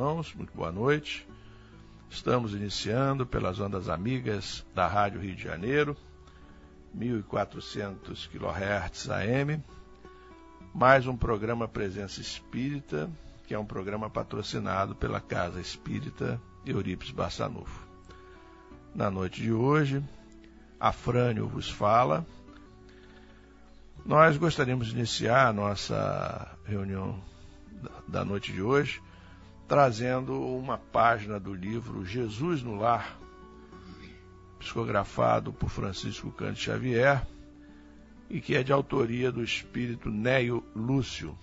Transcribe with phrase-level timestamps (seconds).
[0.00, 1.28] Irmãos, muito boa noite.
[2.08, 5.94] Estamos iniciando pelas ondas amigas da Rádio Rio de Janeiro,
[6.94, 9.62] 1400 kHz AM,
[10.72, 13.10] mais um programa Presença Espírita,
[13.46, 17.86] que é um programa patrocinado pela Casa Espírita Eurípides Bassanufo.
[18.94, 20.02] Na noite de hoje,
[20.80, 22.24] a Frânio vos fala.
[24.06, 27.22] Nós gostaríamos de iniciar a nossa reunião
[28.08, 29.02] da noite de hoje
[29.70, 33.16] trazendo uma página do livro Jesus no Lar,
[34.58, 37.24] psicografado por Francisco Cante Xavier
[38.28, 41.38] e que é de autoria do espírito Neio Lúcio.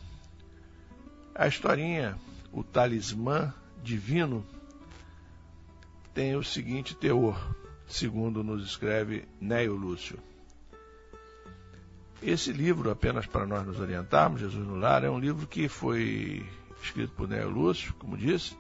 [1.34, 2.18] A historinha,
[2.52, 4.46] o talismã divino,
[6.14, 7.56] tem o seguinte teor,
[7.88, 10.20] segundo nos escreve Neio Lúcio.
[12.22, 16.46] Esse livro, apenas para nós nos orientarmos, Jesus no Lar, é um livro que foi
[16.82, 18.58] escrito por Neo Lúcio, como disse,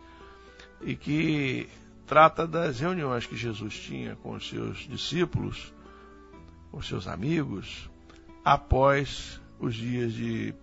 [0.82, 1.70] e que
[2.06, 5.74] trata das reuniões que Jesus tinha com os seus discípulos,
[6.72, 7.90] com os seus amigos,
[8.44, 10.54] após os dias de,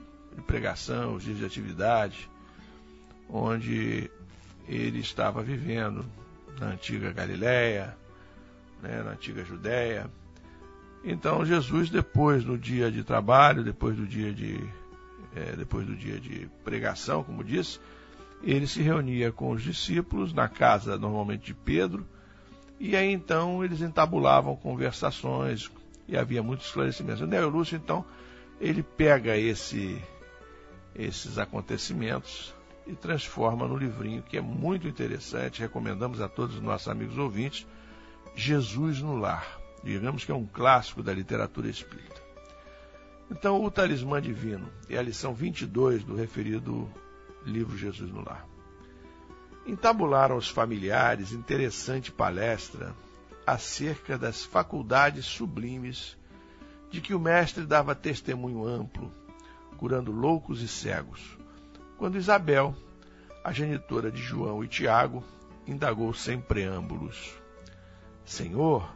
[0.47, 2.29] pregação, os dias de atividade,
[3.29, 4.11] onde
[4.67, 6.05] ele estava vivendo
[6.59, 7.97] na antiga Galiléia,
[8.83, 10.11] né, na antiga Judéia.
[11.05, 14.59] Então Jesus, depois do dia de trabalho, depois do dia de
[15.35, 17.81] é, depois do dia de pregação, como disse,
[18.43, 22.07] ele se reunia com os discípulos na casa, normalmente de Pedro,
[22.79, 25.71] e aí então eles entabulavam conversações
[26.07, 27.23] e havia muitos esclarecimentos.
[27.23, 28.05] O Neo Lúcio, então,
[28.61, 30.01] ele pega esse,
[30.95, 32.55] esses acontecimentos
[32.87, 37.67] e transforma no livrinho que é muito interessante, recomendamos a todos os nossos amigos ouvintes,
[38.37, 39.59] Jesus no Lar.
[39.83, 42.24] Digamos que é um clássico da literatura espírita.
[43.31, 46.91] Então, o talismã divino é a lição 22 do referido
[47.45, 48.47] livro Jesus no Lar.
[49.67, 52.95] Entabularam os familiares interessante palestra
[53.47, 56.17] acerca das faculdades sublimes
[56.91, 59.13] de que o mestre dava testemunho amplo,
[59.77, 61.37] curando loucos e cegos,
[61.99, 62.75] quando Isabel,
[63.43, 65.25] a genitora de João e Tiago,
[65.67, 67.35] indagou sem preâmbulos:
[68.25, 68.89] Senhor,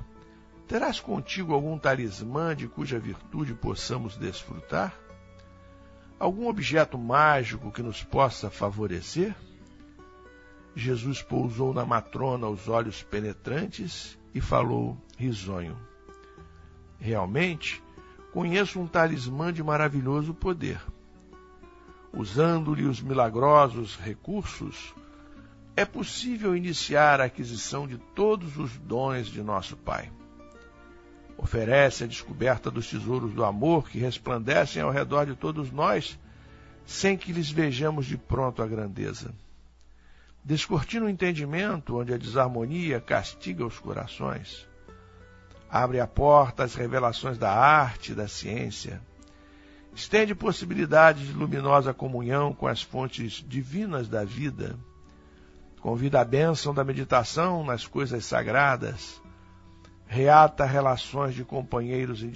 [0.69, 4.94] Terás contigo algum talismã de cuja virtude possamos desfrutar?
[6.20, 9.35] Algum objeto mágico que nos possa favorecer?
[10.76, 15.75] Jesus pousou na matrona os olhos penetrantes e falou risonho.
[17.00, 17.82] Realmente,
[18.31, 20.82] conheço um talismã de maravilhoso poder.
[22.12, 24.94] Usando-lhe os milagrosos recursos,
[25.75, 30.12] é possível iniciar a aquisição de todos os dons de nosso Pai
[31.38, 36.19] oferece a descoberta dos tesouros do amor que resplandecem ao redor de todos nós,
[36.85, 39.32] sem que lhes vejamos de pronto a grandeza.
[40.44, 44.67] Descortina o entendimento onde a desarmonia castiga os corações.
[45.70, 49.00] Abre a porta às revelações da arte e da ciência.
[49.94, 54.76] Estende possibilidades de luminosa comunhão com as fontes divinas da vida.
[55.81, 59.20] Convida a bênção da meditação nas coisas sagradas
[60.08, 62.31] reata relações de companheiros em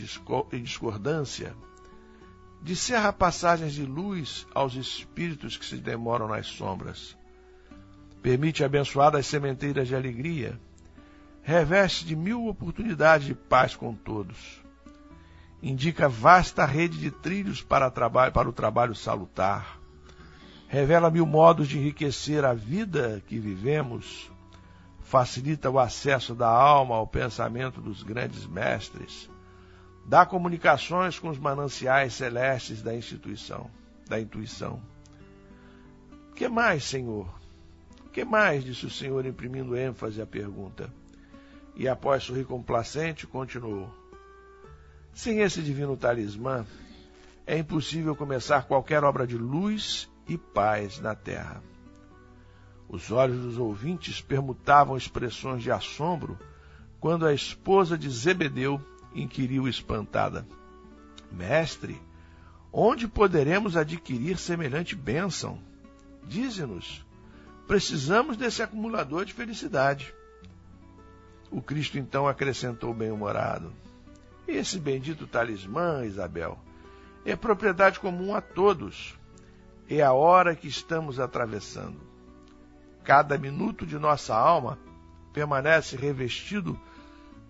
[0.62, 1.54] discordância,
[2.60, 7.16] descerra passagens de luz aos espíritos que se demoram nas sombras,
[8.20, 10.60] permite abençoadas sementeiras de alegria,
[11.42, 14.62] reveste de mil oportunidades de paz com todos,
[15.62, 19.78] indica vasta rede de trilhos para, para o trabalho salutar,
[20.68, 24.30] revela mil modos de enriquecer a vida que vivemos,
[25.12, 29.28] facilita o acesso da alma ao pensamento dos grandes mestres,
[30.06, 33.70] dá comunicações com os mananciais celestes da instituição,
[34.08, 34.80] da intuição.
[36.34, 37.28] Que mais, Senhor?
[38.10, 38.64] Que mais?
[38.64, 40.90] disse o Senhor, imprimindo ênfase à pergunta.
[41.76, 43.94] E após sorrir complacente, continuou:
[45.12, 46.64] Sem esse divino talismã,
[47.46, 51.62] é impossível começar qualquer obra de luz e paz na terra.
[52.92, 56.38] Os olhos dos ouvintes permutavam expressões de assombro
[57.00, 58.78] quando a esposa de Zebedeu
[59.14, 60.46] inquiriu espantada:
[61.30, 61.98] Mestre,
[62.70, 65.58] onde poderemos adquirir semelhante bênção?
[66.28, 67.02] Dize-nos,
[67.66, 70.14] precisamos desse acumulador de felicidade.
[71.50, 73.72] O Cristo então acrescentou bem-humorado:
[74.46, 76.58] Esse bendito talismã, Isabel,
[77.24, 79.18] é propriedade comum a todos.
[79.88, 82.11] É a hora que estamos atravessando.
[83.04, 84.78] Cada minuto de nossa alma
[85.32, 86.78] permanece revestido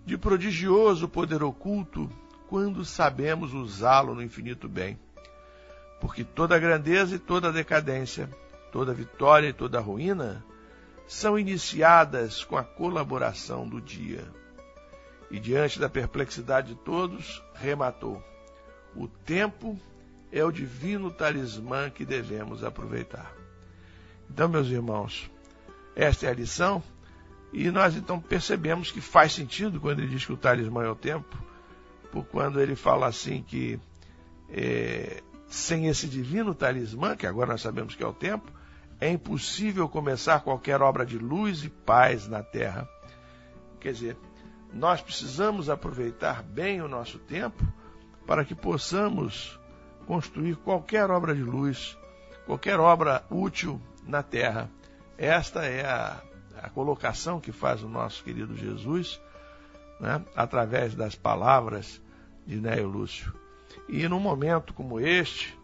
[0.05, 2.11] de prodigioso poder oculto
[2.49, 4.99] quando sabemos usá-lo no infinito bem.
[6.01, 8.29] Porque toda grandeza e toda decadência,
[8.71, 10.45] toda vitória e toda ruína
[11.07, 14.25] são iniciadas com a colaboração do dia.
[15.31, 18.23] E diante da perplexidade de todos, rematou:
[18.95, 19.79] o tempo
[20.31, 23.33] é o divino talismã que devemos aproveitar.
[24.29, 25.31] Então, meus irmãos,
[25.95, 26.83] esta é a lição
[27.53, 30.97] e nós então percebemos que faz sentido quando ele diz que o talismã é o
[30.97, 31.37] tempo,
[32.11, 33.79] por quando ele fala assim que
[34.49, 38.51] é, sem esse divino talismã, que agora nós sabemos que é o tempo,
[38.99, 42.89] é impossível começar qualquer obra de luz e paz na terra.
[43.81, 44.17] Quer dizer,
[44.73, 47.63] nós precisamos aproveitar bem o nosso tempo
[48.27, 49.59] para que possamos
[50.07, 51.99] construir qualquer obra de luz,
[52.47, 54.71] qualquer obra útil na terra.
[55.23, 56.21] Esta é a
[56.63, 59.21] a colocação que faz o nosso querido Jesus,
[59.99, 62.01] né, através das palavras
[62.47, 63.33] de Nélio Lúcio.
[63.89, 65.59] E num momento como este,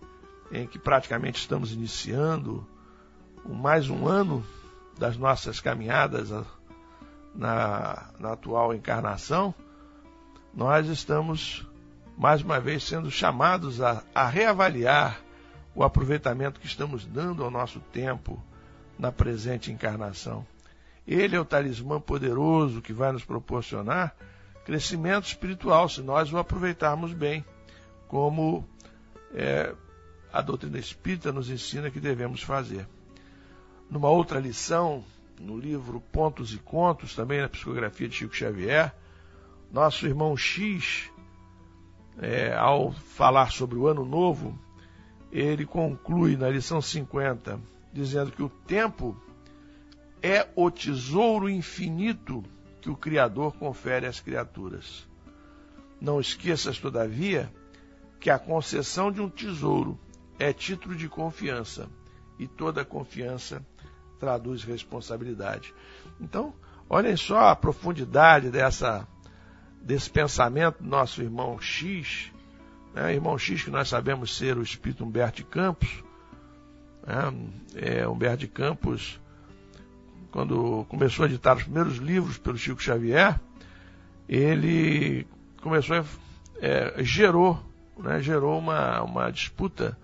[0.50, 2.66] em que praticamente estamos iniciando
[3.44, 4.44] mais um ano
[4.98, 6.30] das nossas caminhadas
[7.34, 9.54] na, na atual encarnação,
[10.52, 11.64] nós estamos
[12.16, 15.20] mais uma vez sendo chamados a, a reavaliar
[15.74, 18.42] o aproveitamento que estamos dando ao nosso tempo
[18.98, 20.46] na presente encarnação.
[21.06, 24.14] Ele é o talismã poderoso que vai nos proporcionar
[24.64, 27.42] crescimento espiritual, se nós o aproveitarmos bem,
[28.06, 28.68] como
[29.32, 29.74] é,
[30.30, 32.86] a doutrina espírita nos ensina que devemos fazer.
[33.90, 35.02] Numa outra lição,
[35.40, 38.94] no livro Pontos e Contos, também na psicografia de Chico Xavier,
[39.72, 41.10] nosso irmão X,
[42.20, 44.58] é, ao falar sobre o ano novo,
[45.32, 47.58] ele conclui na lição 50,
[47.92, 49.16] dizendo que o tempo
[50.22, 52.44] é o tesouro infinito
[52.80, 55.06] que o Criador confere às criaturas.
[56.00, 57.52] Não esqueças, todavia,
[58.20, 59.98] que a concessão de um tesouro
[60.38, 61.88] é título de confiança
[62.38, 63.64] e toda confiança
[64.18, 65.74] traduz responsabilidade.
[66.20, 66.54] Então,
[66.88, 69.06] olhem só a profundidade dessa
[69.80, 72.32] desse pensamento do nosso irmão X,
[72.92, 73.14] né?
[73.14, 76.02] irmão X que nós sabemos ser o espírito Humberto de Campos?
[77.74, 79.20] É, Humberto de Campos
[80.30, 83.40] quando começou a editar os primeiros livros pelo Chico Xavier,
[84.28, 85.26] ele
[85.62, 86.04] começou a,
[86.60, 87.58] é, gerou,
[87.96, 89.96] né, gerou uma, uma disputa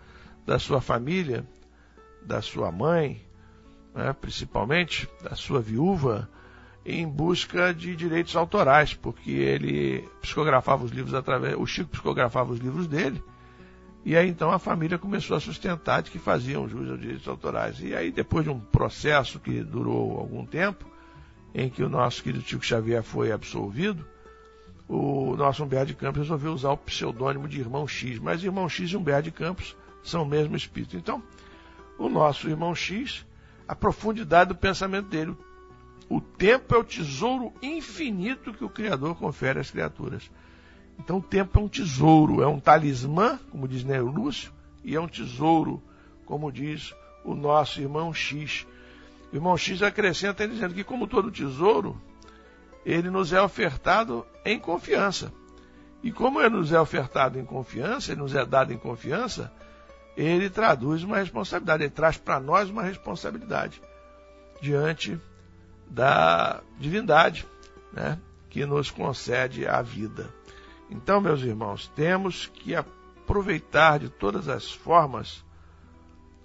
[0.47, 1.47] da sua família,
[2.23, 3.23] da sua mãe,
[3.95, 6.29] né, principalmente da sua viúva,
[6.87, 12.61] em busca de direitos autorais, porque ele psicografava os livros através, o Chico psicografava os
[12.61, 13.23] livros dele
[14.05, 17.81] e aí então a família começou a sustentar de que faziam jus aos direitos autorais.
[17.81, 20.85] E aí depois de um processo que durou algum tempo,
[21.55, 24.05] em que o nosso querido Chico Xavier foi absolvido,
[24.87, 28.19] o nosso Humberto de Campos resolveu usar o pseudônimo de Irmão X.
[28.19, 30.97] Mas Irmão X e Humberto de Campos são o mesmo espírito.
[30.97, 31.23] Então,
[31.99, 33.25] o nosso Irmão X,
[33.67, 35.35] a profundidade do pensamento dele,
[36.09, 40.31] o tempo é o tesouro infinito que o Criador confere às criaturas.
[40.99, 45.01] Então o tempo é um tesouro, é um talismã, como diz Nero Lúcio, e é
[45.01, 45.83] um tesouro,
[46.25, 48.67] como diz o nosso irmão X.
[49.33, 52.01] O irmão X acrescenta dizendo que, como todo tesouro,
[52.85, 55.33] ele nos é ofertado em confiança.
[56.03, 59.51] E como ele nos é ofertado em confiança, ele nos é dado em confiança,
[60.17, 63.81] ele traduz uma responsabilidade, ele traz para nós uma responsabilidade
[64.61, 65.19] diante
[65.89, 67.47] da divindade
[67.93, 68.19] né,
[68.51, 70.29] que nos concede a vida.
[70.95, 75.45] Então, meus irmãos, temos que aproveitar de todas as formas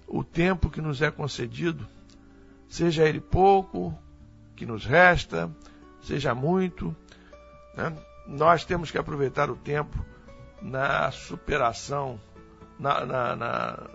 [0.07, 1.87] o tempo que nos é concedido,
[2.67, 3.95] seja ele pouco
[4.55, 5.51] que nos resta,
[6.01, 6.95] seja muito.
[7.75, 7.95] Né?
[8.27, 10.03] Nós temos que aproveitar o tempo
[10.59, 12.19] na superação,
[12.79, 13.89] na, na, na,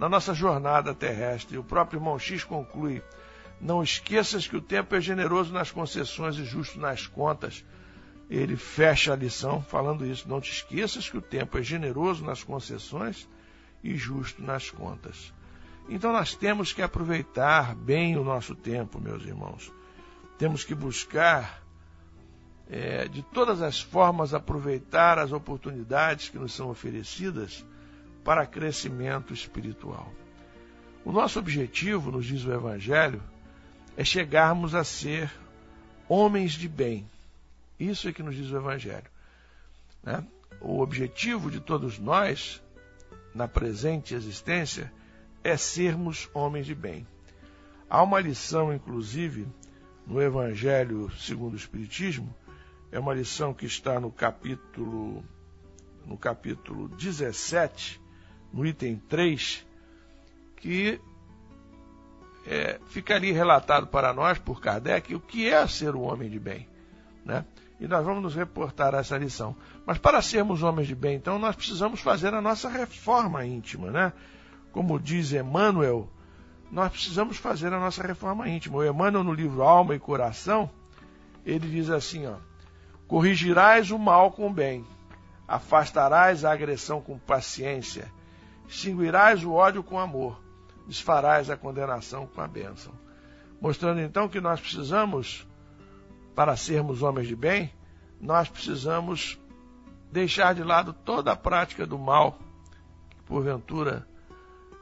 [0.00, 1.58] na nossa jornada terrestre.
[1.58, 3.04] O próprio irmão X conclui:
[3.60, 7.64] Não esqueças que o tempo é generoso nas concessões e justo nas contas.
[8.28, 10.28] Ele fecha a lição falando isso.
[10.28, 13.28] Não te esqueças que o tempo é generoso nas concessões
[13.82, 15.32] e justo nas contas.
[15.88, 19.72] Então nós temos que aproveitar bem o nosso tempo, meus irmãos.
[20.38, 21.62] Temos que buscar
[22.68, 27.64] é, de todas as formas aproveitar as oportunidades que nos são oferecidas
[28.24, 30.12] para crescimento espiritual.
[31.04, 33.22] O nosso objetivo, nos diz o Evangelho,
[33.96, 35.30] é chegarmos a ser
[36.08, 37.08] homens de bem.
[37.78, 39.10] Isso é que nos diz o Evangelho.
[40.02, 40.26] Né?
[40.60, 42.62] O objetivo de todos nós,
[43.34, 44.92] na presente existência,
[45.44, 47.06] é sermos homens de bem.
[47.88, 49.46] Há uma lição, inclusive,
[50.06, 52.34] no Evangelho segundo o Espiritismo,
[52.90, 55.24] é uma lição que está no capítulo
[56.06, 58.00] no capítulo 17,
[58.52, 59.66] no item 3,
[60.56, 61.00] que
[62.46, 66.68] é, ficaria relatado para nós por Kardec o que é ser um homem de bem.
[67.24, 67.44] Né?
[67.78, 69.54] E nós vamos nos reportar a essa lição.
[69.84, 73.90] Mas para sermos homens de bem, então, nós precisamos fazer a nossa reforma íntima.
[73.90, 74.12] Né?
[74.72, 76.10] Como diz Emmanuel,
[76.70, 78.78] nós precisamos fazer a nossa reforma íntima.
[78.78, 80.70] O Emmanuel, no livro Alma e Coração,
[81.44, 82.36] ele diz assim: ó,
[83.06, 84.84] corrigirás o mal com o bem,
[85.46, 88.10] afastarás a agressão com paciência,
[88.68, 90.40] extinguirás o ódio com amor,
[90.88, 92.92] desfarás a condenação com a bênção.
[93.60, 95.46] Mostrando então que nós precisamos,
[96.36, 97.72] para sermos homens de bem,
[98.20, 99.40] nós precisamos
[100.12, 102.38] deixar de lado toda a prática do mal
[103.08, 104.06] que porventura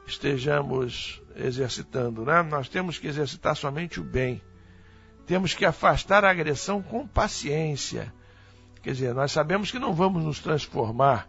[0.05, 2.43] estejamos exercitando, né?
[2.43, 4.41] Nós temos que exercitar somente o bem.
[5.25, 8.13] Temos que afastar a agressão com paciência.
[8.83, 11.25] Quer dizer, nós sabemos que não vamos nos transformar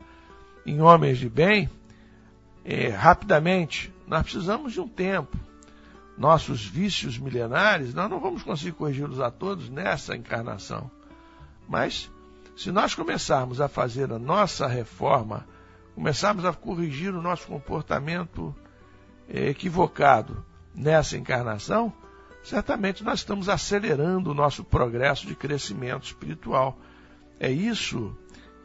[0.66, 1.70] em homens de bem
[2.64, 3.94] é, rapidamente.
[4.08, 5.38] Nós precisamos de um tempo.
[6.16, 10.90] Nossos vícios milenares, nós não vamos conseguir corrigi-los a todos nessa encarnação.
[11.68, 12.10] Mas,
[12.56, 15.46] se nós começarmos a fazer a nossa reforma,
[15.94, 18.54] começarmos a corrigir o nosso comportamento
[19.28, 20.44] é, equivocado
[20.74, 21.92] nessa encarnação,
[22.42, 26.78] certamente nós estamos acelerando o nosso progresso de crescimento espiritual.
[27.38, 28.16] É isso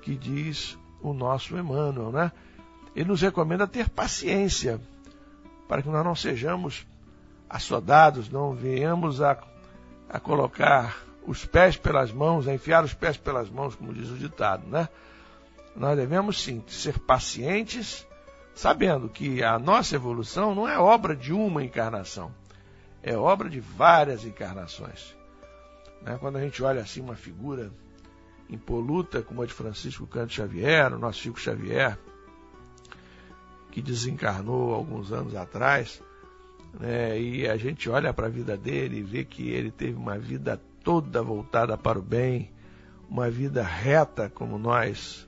[0.02, 2.32] que diz o nosso Emmanuel, né?
[2.96, 4.80] Ele nos recomenda ter paciência
[5.68, 6.86] para que nós não sejamos
[7.52, 9.38] assodados, não venhamos a,
[10.10, 14.18] a colocar os pés pelas mãos, a enfiar os pés pelas mãos, como diz o
[14.18, 14.90] ditado, né?
[15.76, 18.06] Nós devemos sim ser pacientes,
[18.56, 22.34] sabendo que a nossa evolução não é obra de uma encarnação
[23.04, 25.16] é obra de várias encarnações.
[26.02, 26.18] Né?
[26.20, 27.72] Quando a gente olha assim uma figura
[28.50, 31.98] impoluta como a de Francisco Canto Xavier, o nosso Chico Xavier,
[33.72, 36.02] que desencarnou alguns anos atrás,
[36.80, 37.20] né?
[37.20, 40.60] e a gente olha para a vida dele e vê que ele teve uma vida
[40.84, 42.52] toda voltada para o bem,
[43.10, 45.28] uma vida reta, como nós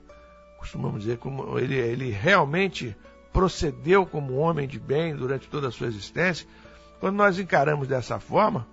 [0.58, 2.96] costumamos dizer, como ele, ele realmente
[3.32, 6.48] procedeu como homem de bem durante toda a sua existência
[7.04, 8.66] quando nós encaramos dessa forma,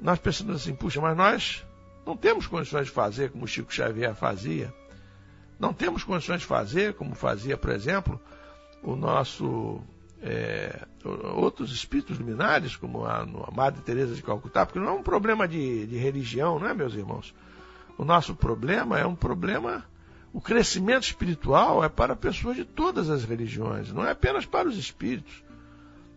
[0.00, 1.64] nós pensamos assim, puxa, mas nós
[2.04, 4.74] não temos condições de fazer como Chico Xavier fazia.
[5.56, 8.20] Não temos condições de fazer como fazia, por exemplo,
[8.82, 9.80] o nosso
[10.26, 10.86] é,
[11.36, 15.46] outros espíritos luminares, como a, a Madre Teresa de Calcutá, porque não é um problema
[15.46, 17.34] de, de religião, não é, meus irmãos?
[17.98, 19.84] O nosso problema é um problema
[20.34, 24.76] o crescimento espiritual é para pessoas de todas as religiões, não é apenas para os
[24.76, 25.44] espíritos.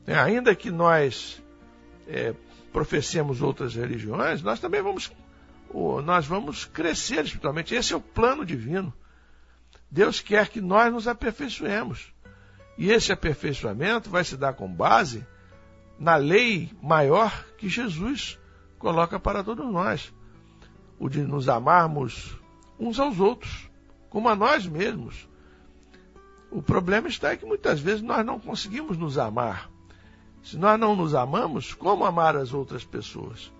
[0.08, 1.40] É, ainda que nós
[2.08, 2.34] é,
[2.74, 5.12] professemos outras religiões, nós também vamos,
[6.04, 7.76] nós vamos crescer espiritualmente.
[7.76, 8.92] Esse é o plano divino.
[9.92, 12.12] Deus quer que nós nos aperfeiçoemos.
[12.78, 15.26] E esse aperfeiçoamento vai se dar com base
[16.00, 18.40] na lei maior que Jesus
[18.78, 20.14] coloca para todos nós:
[21.00, 22.38] o de nos amarmos
[22.80, 23.70] uns aos outros,
[24.10, 25.28] como a nós mesmos.
[26.50, 29.70] O problema está é que muitas vezes nós não conseguimos nos amar.
[30.44, 33.52] Se nós não nos amamos, como amar as outras pessoas?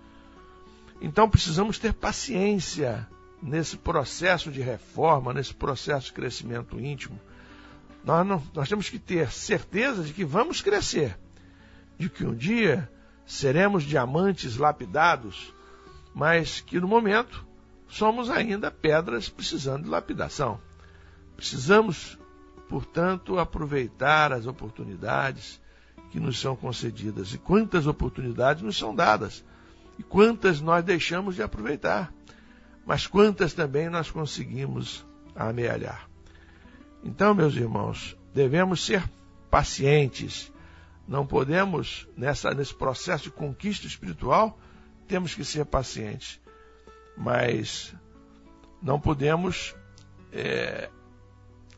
[1.00, 3.06] Então precisamos ter paciência
[3.42, 7.20] nesse processo de reforma, nesse processo de crescimento íntimo.
[8.04, 11.18] Nós, não, nós temos que ter certeza de que vamos crescer,
[11.98, 12.90] de que um dia
[13.26, 15.52] seremos diamantes lapidados,
[16.14, 17.46] mas que no momento
[17.88, 20.60] somos ainda pedras precisando de lapidação.
[21.36, 22.18] Precisamos,
[22.68, 25.60] portanto, aproveitar as oportunidades
[26.10, 29.44] que nos são concedidas e quantas oportunidades nos são dadas
[29.98, 32.12] e quantas nós deixamos de aproveitar,
[32.86, 36.07] mas quantas também nós conseguimos amealhar.
[37.02, 39.08] Então, meus irmãos, devemos ser
[39.50, 40.52] pacientes,
[41.06, 44.58] Não podemos, nessa, nesse processo de conquista espiritual,
[45.06, 46.38] temos que ser pacientes.
[47.16, 47.94] Mas
[48.82, 49.74] não podemos
[50.30, 50.90] é,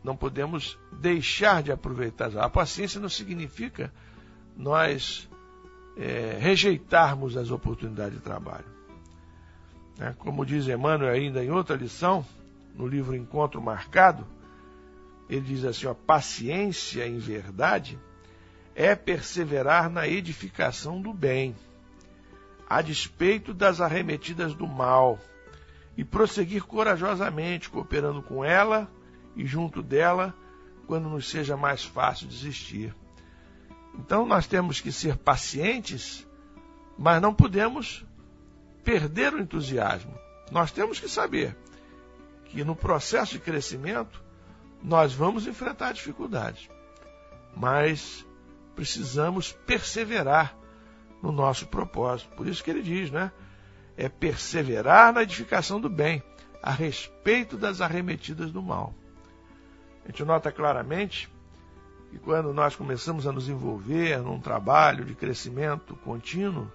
[0.02, 2.36] não podemos deixar de aproveitar.
[2.38, 3.92] A paciência não significa
[4.56, 5.28] nós
[5.96, 8.64] é, rejeitarmos as oportunidades de trabalho.
[9.98, 12.24] É, como diz Emmanuel ainda em outra lição,
[12.74, 14.26] no livro Encontro Marcado,
[15.30, 17.96] ele diz assim: a paciência em verdade
[18.74, 21.54] é perseverar na edificação do bem,
[22.68, 25.20] a despeito das arremetidas do mal,
[25.96, 28.90] e prosseguir corajosamente, cooperando com ela
[29.36, 30.34] e junto dela,
[30.88, 32.92] quando nos seja mais fácil desistir.
[33.94, 36.26] Então nós temos que ser pacientes,
[36.98, 38.04] mas não podemos
[38.82, 40.12] perder o entusiasmo.
[40.50, 41.56] Nós temos que saber
[42.46, 44.29] que no processo de crescimento
[44.82, 46.68] nós vamos enfrentar dificuldades,
[47.54, 48.24] mas
[48.74, 50.56] precisamos perseverar
[51.22, 52.30] no nosso propósito.
[52.34, 53.30] Por isso que ele diz, né?
[53.96, 56.22] É perseverar na edificação do bem,
[56.62, 58.94] a respeito das arremetidas do mal.
[60.04, 61.30] A gente nota claramente
[62.10, 66.70] que quando nós começamos a nos envolver num trabalho de crescimento contínuo,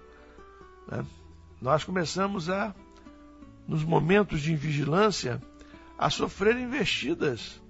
[0.86, 1.04] né,
[1.60, 2.74] nós começamos a,
[3.66, 5.42] nos momentos de vigilância,
[5.98, 7.60] a sofrer investidas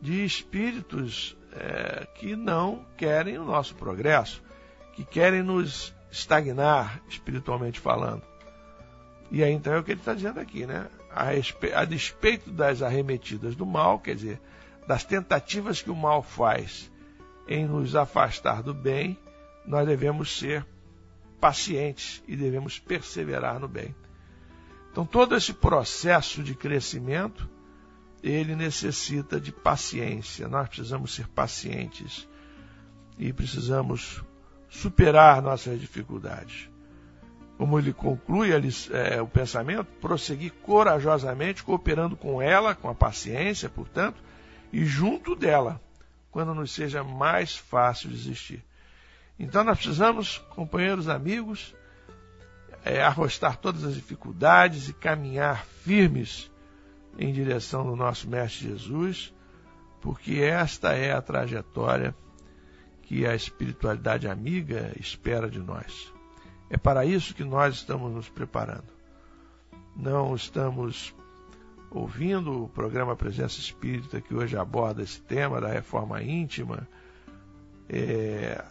[0.00, 4.42] de espíritos é, que não querem o nosso progresso,
[4.92, 8.22] que querem nos estagnar espiritualmente falando.
[9.30, 10.86] E aí então é o que ele está dizendo aqui, né?
[11.10, 11.30] A,
[11.80, 14.40] a despeito das arremetidas do mal, quer dizer,
[14.86, 16.90] das tentativas que o mal faz
[17.48, 19.18] em nos afastar do bem,
[19.66, 20.64] nós devemos ser
[21.40, 23.94] pacientes e devemos perseverar no bem.
[24.90, 27.48] Então, todo esse processo de crescimento,
[28.28, 30.48] ele necessita de paciência.
[30.48, 32.28] Nós precisamos ser pacientes
[33.18, 34.22] e precisamos
[34.68, 36.68] superar nossas dificuldades.
[37.56, 44.22] Como ele conclui é, o pensamento, prosseguir corajosamente, cooperando com ela, com a paciência, portanto,
[44.72, 45.80] e junto dela,
[46.30, 48.62] quando nos seja mais fácil desistir.
[49.38, 51.74] Então nós precisamos, companheiros, amigos,
[52.84, 56.50] é, arrostar todas as dificuldades e caminhar firmes
[57.18, 59.32] em direção do nosso Mestre Jesus,
[60.00, 62.14] porque esta é a trajetória
[63.02, 66.12] que a espiritualidade amiga espera de nós.
[66.68, 68.96] É para isso que nós estamos nos preparando.
[69.94, 71.14] Não estamos
[71.90, 76.86] ouvindo o programa Presença Espírita, que hoje aborda esse tema da reforma íntima,
[77.88, 78.62] é,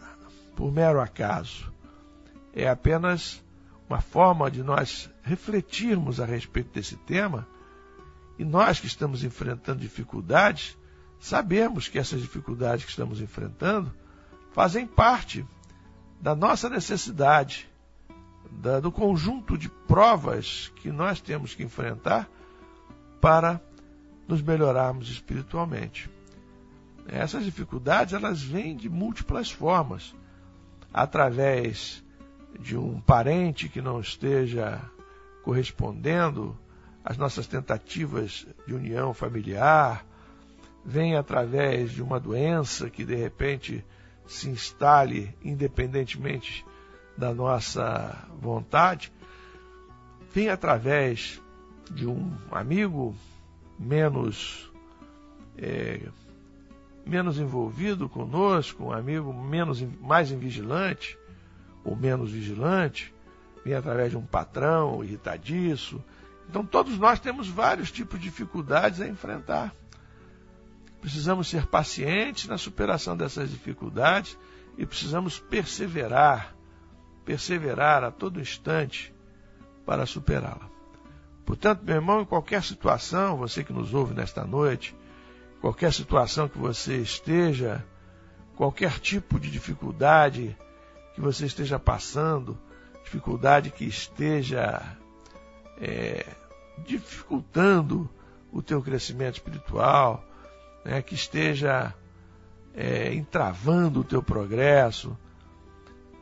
[0.54, 1.72] por mero acaso.
[2.54, 3.42] É apenas
[3.88, 7.46] uma forma de nós refletirmos a respeito desse tema
[8.38, 10.76] e nós que estamos enfrentando dificuldades,
[11.18, 13.92] sabemos que essas dificuldades que estamos enfrentando
[14.52, 15.46] fazem parte
[16.20, 17.68] da nossa necessidade,
[18.50, 22.28] da, do conjunto de provas que nós temos que enfrentar
[23.20, 23.60] para
[24.26, 26.10] nos melhorarmos espiritualmente.
[27.08, 30.14] Essas dificuldades elas vêm de múltiplas formas,
[30.92, 32.02] através
[32.58, 34.80] de um parente que não esteja
[35.44, 36.58] correspondendo
[37.06, 40.04] às nossas tentativas de união familiar,
[40.84, 43.84] vem através de uma doença que de repente
[44.26, 46.66] se instale independentemente
[47.16, 49.12] da nossa vontade,
[50.34, 51.40] vem através
[51.92, 53.14] de um amigo
[53.78, 54.68] menos
[55.56, 56.08] é,
[57.06, 61.16] menos envolvido conosco, um amigo menos mais invigilante
[61.84, 63.14] ou menos vigilante,
[63.64, 66.02] vem através de um patrão irritadiço.
[66.48, 69.74] Então todos nós temos vários tipos de dificuldades a enfrentar.
[71.00, 74.38] Precisamos ser pacientes na superação dessas dificuldades
[74.76, 76.54] e precisamos perseverar,
[77.24, 79.14] perseverar a todo instante
[79.84, 80.68] para superá-la.
[81.44, 84.96] Portanto, meu irmão, em qualquer situação, você que nos ouve nesta noite,
[85.60, 87.84] qualquer situação que você esteja,
[88.56, 90.56] qualquer tipo de dificuldade
[91.14, 92.58] que você esteja passando,
[93.04, 94.82] dificuldade que esteja
[95.80, 96.26] é,
[96.84, 98.08] dificultando
[98.52, 100.24] o teu crescimento espiritual,
[100.84, 101.94] né, que esteja
[102.74, 105.16] é, entravando o teu progresso,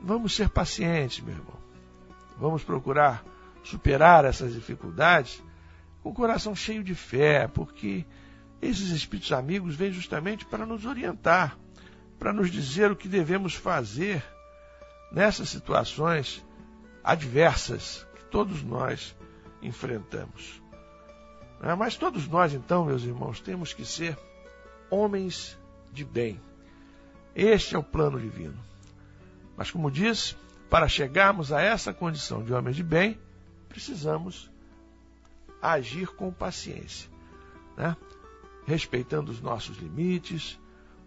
[0.02, 1.58] vamos ser pacientes, meu irmão.
[2.38, 3.24] Vamos procurar
[3.62, 5.42] superar essas dificuldades
[6.02, 8.04] com o coração cheio de fé, porque
[8.60, 11.56] esses espíritos amigos vêm justamente para nos orientar,
[12.18, 14.22] para nos dizer o que devemos fazer
[15.10, 16.44] nessas situações
[17.02, 19.14] adversas que todos nós
[19.66, 20.62] enfrentamos.
[21.62, 24.18] É, mas todos nós, então, meus irmãos, temos que ser
[24.90, 25.58] homens
[25.92, 26.40] de bem.
[27.34, 28.58] Este é o plano divino.
[29.56, 30.36] Mas, como disse,
[30.68, 33.18] para chegarmos a essa condição de homens de bem,
[33.68, 34.50] precisamos
[35.62, 37.08] agir com paciência,
[37.76, 37.96] né?
[38.66, 40.58] respeitando os nossos limites,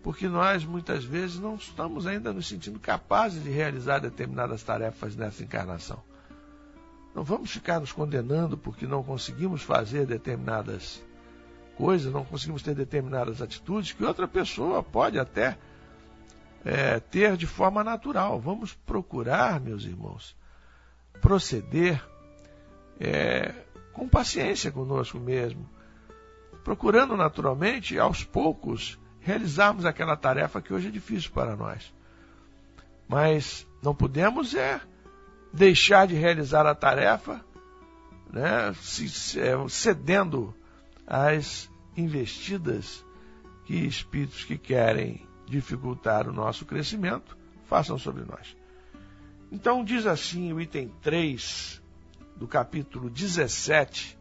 [0.02, 5.44] porque nós muitas vezes não estamos ainda nos sentindo capazes de realizar determinadas tarefas nessa
[5.44, 6.02] encarnação.
[7.18, 11.04] Não vamos ficar nos condenando porque não conseguimos fazer determinadas
[11.76, 15.58] coisas, não conseguimos ter determinadas atitudes que outra pessoa pode até
[16.64, 18.40] é, ter de forma natural.
[18.40, 20.38] Vamos procurar, meus irmãos,
[21.20, 22.00] proceder
[23.00, 23.52] é,
[23.94, 25.68] com paciência conosco mesmo,
[26.64, 31.92] procurando naturalmente, aos poucos, realizarmos aquela tarefa que hoje é difícil para nós.
[33.08, 34.80] Mas não podemos é
[35.54, 37.44] deixar de realizar a tarefa,
[38.32, 40.54] né, é, cedendo
[41.06, 43.06] às investidas
[43.66, 48.56] que espíritos que querem dificultar o nosso crescimento façam sobre nós.
[49.52, 51.82] Então diz assim o item 3
[52.36, 54.18] do capítulo 17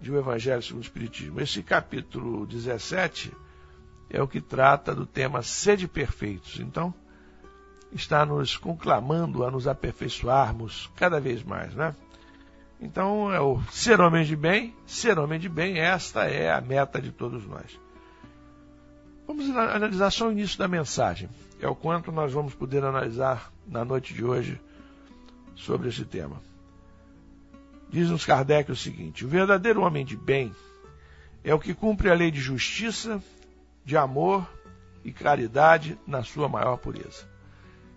[0.00, 1.40] de O Evangelho segundo o Espiritismo.
[1.40, 3.32] Esse capítulo 17
[4.10, 6.60] é o que trata do tema sede perfeitos.
[6.60, 6.94] Então,
[7.94, 11.94] está nos conclamando a nos aperfeiçoarmos cada vez mais, né?
[12.80, 17.00] Então, é o ser homem de bem, ser homem de bem, esta é a meta
[17.00, 17.78] de todos nós.
[19.26, 21.30] Vamos analisar só o início da mensagem.
[21.60, 24.60] É o quanto nós vamos poder analisar na noite de hoje
[25.54, 26.42] sobre esse tema.
[27.88, 30.52] Diz-nos Kardec o seguinte: o verdadeiro homem de bem
[31.42, 33.22] é o que cumpre a lei de justiça,
[33.84, 34.46] de amor
[35.04, 37.33] e caridade na sua maior pureza.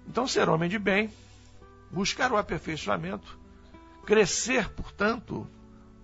[0.08, 1.12] Então, ser homem de bem,
[1.92, 3.38] buscar o aperfeiçoamento,
[4.06, 5.48] crescer, portanto,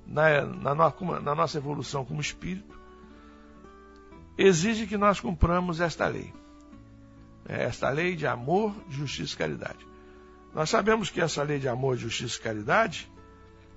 [0.06, 0.76] na, na,
[1.22, 2.80] na nossa evolução como espírito,
[4.38, 6.34] exige que nós cumpramos esta lei.
[7.48, 9.88] É esta lei de amor, justiça e caridade.
[10.54, 13.12] Nós sabemos que essa lei de amor, justiça e caridade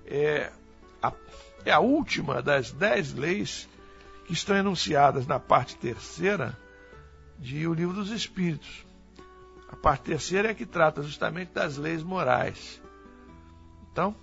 [0.04, 0.52] é
[1.02, 1.12] a,
[1.64, 3.68] é a última das dez leis
[4.26, 6.56] que estão enunciadas na parte terceira
[7.38, 8.85] de O Livro dos Espíritos.
[9.68, 12.80] A parte terceira é que trata justamente das leis morais.
[13.90, 14.14] Então,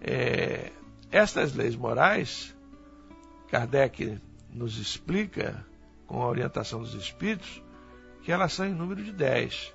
[0.00, 0.72] é,
[1.10, 2.54] estas leis morais,
[3.48, 4.18] Kardec
[4.50, 5.64] nos explica,
[6.06, 7.62] com a orientação dos Espíritos,
[8.22, 9.72] que elas são em número de dez.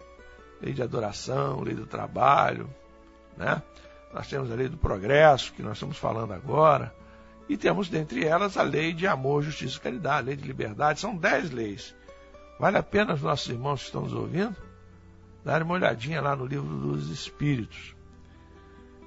[0.62, 2.70] Lei de adoração, lei do trabalho,
[3.38, 3.62] né?
[4.14, 6.94] Nós temos a lei do progresso, que nós estamos falando agora,
[7.48, 11.00] e temos dentre elas a lei de amor, justiça e caridade, a lei de liberdade.
[11.00, 11.96] São dez leis.
[12.60, 14.69] Vale a pena os nossos irmãos que estão nos ouvindo
[15.44, 17.96] darem uma olhadinha lá no livro dos Espíritos.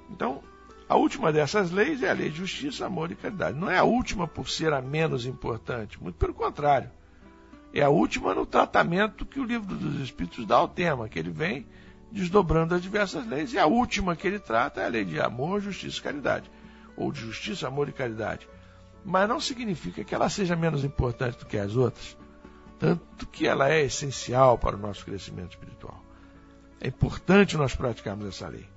[0.09, 0.41] Então,
[0.87, 3.57] a última dessas leis é a lei de justiça, amor e caridade.
[3.57, 6.91] Não é a última por ser a menos importante, muito pelo contrário.
[7.73, 11.31] É a última no tratamento que o livro dos Espíritos dá ao tema, que ele
[11.31, 11.65] vem
[12.11, 15.61] desdobrando as diversas leis, e a última que ele trata é a lei de amor,
[15.61, 16.51] justiça e caridade
[16.95, 18.47] ou de justiça, amor e caridade.
[19.03, 22.15] Mas não significa que ela seja menos importante do que as outras,
[22.79, 26.02] tanto que ela é essencial para o nosso crescimento espiritual.
[26.83, 28.67] É importante nós praticarmos essa lei.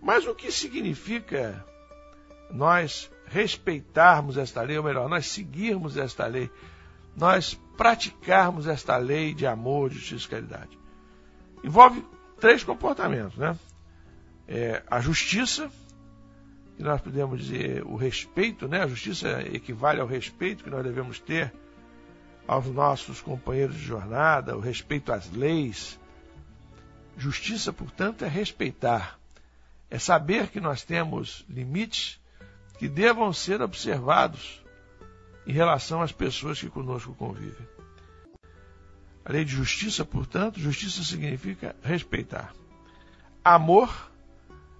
[0.00, 1.62] Mas o que significa
[2.50, 6.50] nós respeitarmos esta lei, ou melhor, nós seguirmos esta lei,
[7.14, 10.78] nós praticarmos esta lei de amor, justiça e caridade?
[11.62, 12.02] Envolve
[12.40, 13.54] três comportamentos, né?
[14.48, 15.70] É, a justiça,
[16.78, 18.82] que nós podemos dizer o respeito, né?
[18.82, 21.52] A justiça equivale ao respeito que nós devemos ter
[22.48, 25.99] aos nossos companheiros de jornada, o respeito às leis.
[27.20, 29.20] Justiça, portanto, é respeitar,
[29.90, 32.18] é saber que nós temos limites
[32.78, 34.64] que devam ser observados
[35.46, 37.68] em relação às pessoas que conosco convivem.
[39.22, 42.54] A lei de justiça, portanto, justiça significa respeitar.
[43.44, 44.10] Amor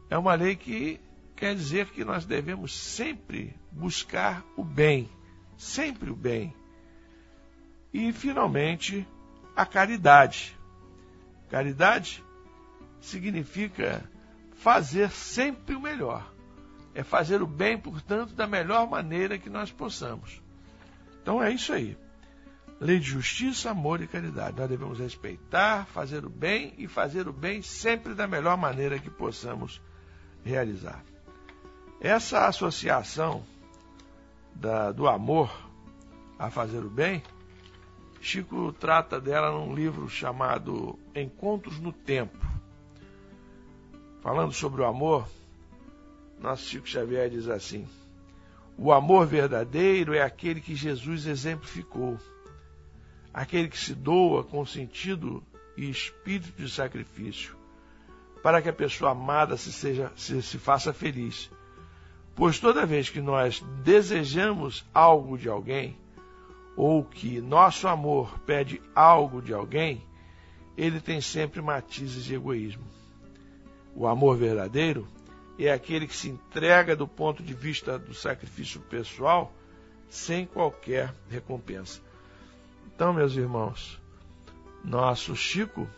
[0.09, 0.98] é uma lei que
[1.37, 5.11] quer dizer que nós devemos sempre buscar o bem,
[5.59, 6.55] sempre o bem.
[7.92, 9.07] E, finalmente,
[9.55, 10.57] a caridade.
[11.50, 12.24] Caridade
[13.01, 14.03] significa
[14.55, 16.31] fazer sempre o melhor.
[16.95, 20.43] É fazer o bem, portanto, da melhor maneira que nós possamos.
[21.23, 21.97] Então é isso aí.
[22.81, 24.57] Lei de justiça, amor e caridade.
[24.57, 29.11] Nós devemos respeitar, fazer o bem e fazer o bem sempre da melhor maneira que
[29.11, 29.81] possamos
[30.45, 31.05] realizar.
[32.01, 33.45] Essa associação
[34.55, 35.51] da, do amor
[36.39, 37.23] a fazer o bem,
[38.21, 42.50] Chico trata dela num livro chamado Encontros no Tempo.
[44.23, 45.27] Falando sobre o amor,
[46.39, 47.89] nosso Chico Xavier diz assim:
[48.77, 52.19] O amor verdadeiro é aquele que Jesus exemplificou,
[53.33, 55.43] aquele que se doa com sentido
[55.75, 57.57] e espírito de sacrifício,
[58.43, 61.51] para que a pessoa amada se, seja, se, se faça feliz.
[62.35, 65.97] Pois toda vez que nós desejamos algo de alguém,
[66.77, 70.03] ou que nosso amor pede algo de alguém,
[70.77, 73.00] ele tem sempre matizes de egoísmo.
[73.94, 75.07] O amor verdadeiro
[75.59, 79.53] é aquele que se entrega do ponto de vista do sacrifício pessoal
[80.09, 82.00] sem qualquer recompensa.
[82.87, 84.00] Então, meus irmãos,
[84.85, 85.88] nosso Chico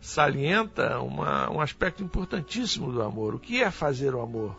[0.00, 3.34] salienta uma, um aspecto importantíssimo do amor.
[3.34, 4.56] O que é fazer o amor?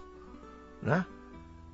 [0.82, 1.06] Né?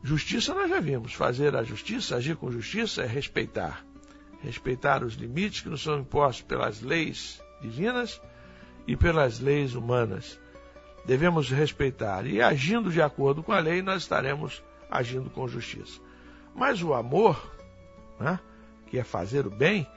[0.03, 1.13] Justiça nós já vimos.
[1.13, 3.85] Fazer a justiça, agir com justiça, é respeitar.
[4.41, 8.21] Respeitar os limites que nos são impostos pelas leis divinas
[8.87, 10.39] e pelas leis humanas.
[11.05, 12.25] Devemos respeitar.
[12.25, 15.99] E agindo de acordo com a lei, nós estaremos agindo com justiça.
[16.55, 17.51] Mas o amor,
[18.19, 18.39] né,
[18.87, 19.87] que é fazer o bem,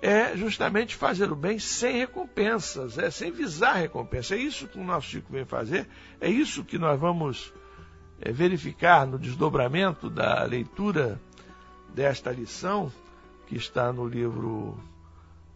[0.00, 4.34] é justamente fazer o bem sem recompensas, é sem visar recompensa.
[4.34, 5.88] É isso que o nosso Chico vem fazer,
[6.20, 7.52] é isso que nós vamos
[8.20, 11.20] é, verificar no desdobramento da leitura
[11.94, 12.90] desta lição,
[13.46, 14.76] que está no livro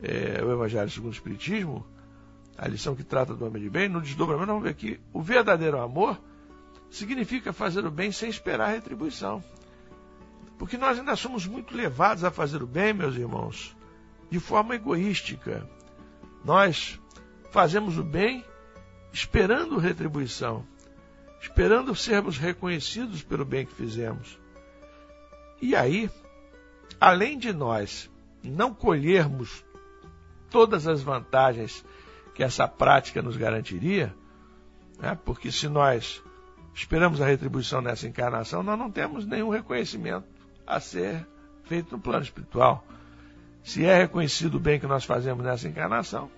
[0.00, 1.84] é, O Evangelho segundo o Espiritismo,
[2.58, 5.80] a lição que trata do homem de bem, no desdobramento, vamos ver que o verdadeiro
[5.80, 6.18] amor
[6.90, 9.42] significa fazer o bem sem esperar retribuição.
[10.58, 13.76] Porque nós ainda somos muito levados a fazer o bem, meus irmãos,
[14.30, 15.68] de forma egoística.
[16.44, 16.98] Nós
[17.50, 18.44] fazemos o bem
[19.12, 20.66] esperando retribuição,
[21.40, 24.38] esperando sermos reconhecidos pelo bem que fizemos.
[25.60, 26.10] E aí,
[27.00, 28.10] além de nós
[28.42, 29.64] não colhermos
[30.50, 31.84] todas as vantagens
[32.37, 34.14] que essa prática nos garantiria,
[34.99, 36.22] né, porque se nós
[36.75, 40.27] esperamos a retribuição nessa encarnação, nós não temos nenhum reconhecimento
[40.66, 41.27] a ser
[41.64, 42.85] feito no plano espiritual.
[43.64, 46.31] Se é reconhecido o bem que nós fazemos nessa encarnação,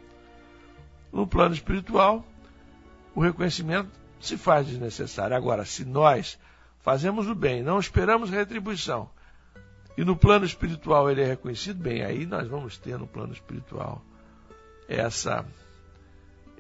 [1.13, 2.25] no plano espiritual,
[3.13, 5.37] o reconhecimento se faz desnecessário.
[5.37, 6.39] Agora, se nós
[6.81, 9.11] fazemos o bem, não esperamos retribuição,
[9.97, 14.01] e no plano espiritual ele é reconhecido, bem, aí nós vamos ter no plano espiritual
[14.89, 15.45] essa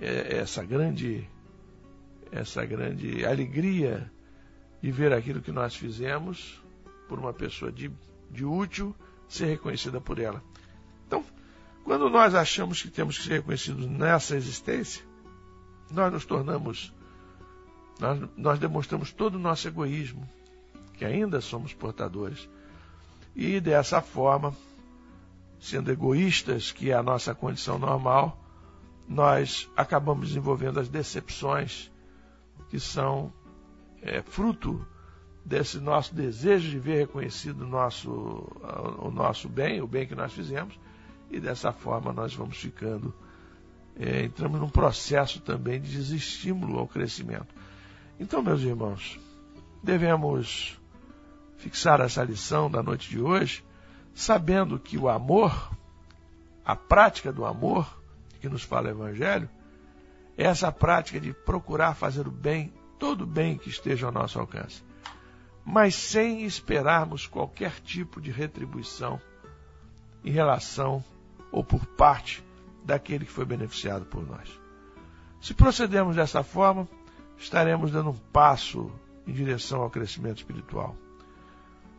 [0.00, 1.28] essa grande
[2.30, 4.10] essa grande alegria
[4.82, 6.62] de ver aquilo que nós fizemos
[7.08, 7.90] por uma pessoa de,
[8.30, 8.94] de útil
[9.28, 10.42] ser reconhecida por ela.
[11.06, 11.24] Então,
[11.84, 15.02] quando nós achamos que temos que ser reconhecidos nessa existência,
[15.90, 16.92] nós nos tornamos,
[17.98, 20.28] nós, nós demonstramos todo o nosso egoísmo,
[20.94, 22.48] que ainda somos portadores.
[23.34, 24.54] E dessa forma,
[25.60, 28.38] sendo egoístas, que é a nossa condição normal,
[29.08, 31.90] nós acabamos desenvolvendo as decepções
[32.68, 33.32] que são
[34.02, 34.86] é, fruto
[35.44, 38.10] desse nosso desejo de ver reconhecido o nosso,
[38.98, 40.78] o nosso bem, o bem que nós fizemos,
[41.30, 43.14] e dessa forma nós vamos ficando,
[43.98, 47.54] é, entramos num processo também de desestímulo ao crescimento.
[48.20, 49.18] Então, meus irmãos,
[49.82, 50.78] devemos
[51.56, 53.64] fixar essa lição da noite de hoje,
[54.14, 55.70] sabendo que o amor,
[56.62, 57.97] a prática do amor,
[58.40, 59.48] que nos fala o Evangelho,
[60.36, 64.38] é essa prática de procurar fazer o bem, todo o bem que esteja ao nosso
[64.38, 64.82] alcance,
[65.64, 69.20] mas sem esperarmos qualquer tipo de retribuição
[70.24, 71.04] em relação
[71.50, 72.44] ou por parte
[72.84, 74.48] daquele que foi beneficiado por nós.
[75.40, 76.88] Se procedermos dessa forma,
[77.36, 78.90] estaremos dando um passo
[79.26, 80.96] em direção ao crescimento espiritual.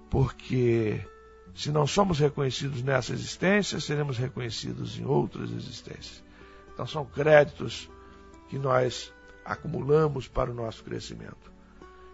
[0.09, 1.05] Porque
[1.53, 6.23] se não somos reconhecidos nessa existência, seremos reconhecidos em outras existências.
[6.79, 7.91] Então são créditos
[8.47, 9.13] que nós
[9.43, 11.51] acumulamos para o nosso crescimento.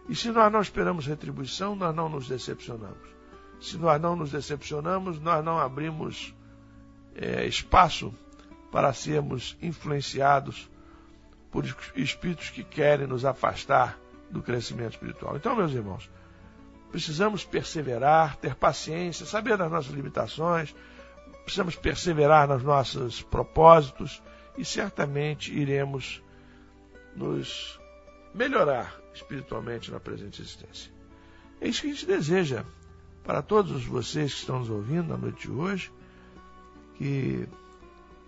[0.09, 3.07] E se nós não esperamos retribuição, nós não nos decepcionamos.
[3.61, 6.33] Se nós não nos decepcionamos, nós não abrimos
[7.13, 8.11] é, espaço
[8.71, 10.67] para sermos influenciados
[11.51, 11.63] por
[11.95, 13.99] espíritos que querem nos afastar
[14.31, 15.35] do crescimento espiritual.
[15.37, 16.09] Então, meus irmãos,
[16.91, 20.75] precisamos perseverar, ter paciência, saber das nossas limitações,
[21.43, 24.23] precisamos perseverar nos nossos propósitos
[24.57, 26.21] e certamente iremos
[27.15, 27.79] nos
[28.33, 30.91] melhorar espiritualmente na presente existência.
[31.61, 32.65] É isso que a gente deseja
[33.23, 35.91] para todos vocês que estão nos ouvindo na noite de hoje
[36.95, 37.47] que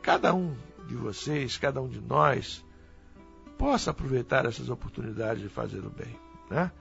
[0.01, 0.55] cada um
[0.87, 2.63] de vocês, cada um de nós,
[3.57, 6.17] possa aproveitar essas oportunidades de fazer o bem,
[6.49, 6.71] né?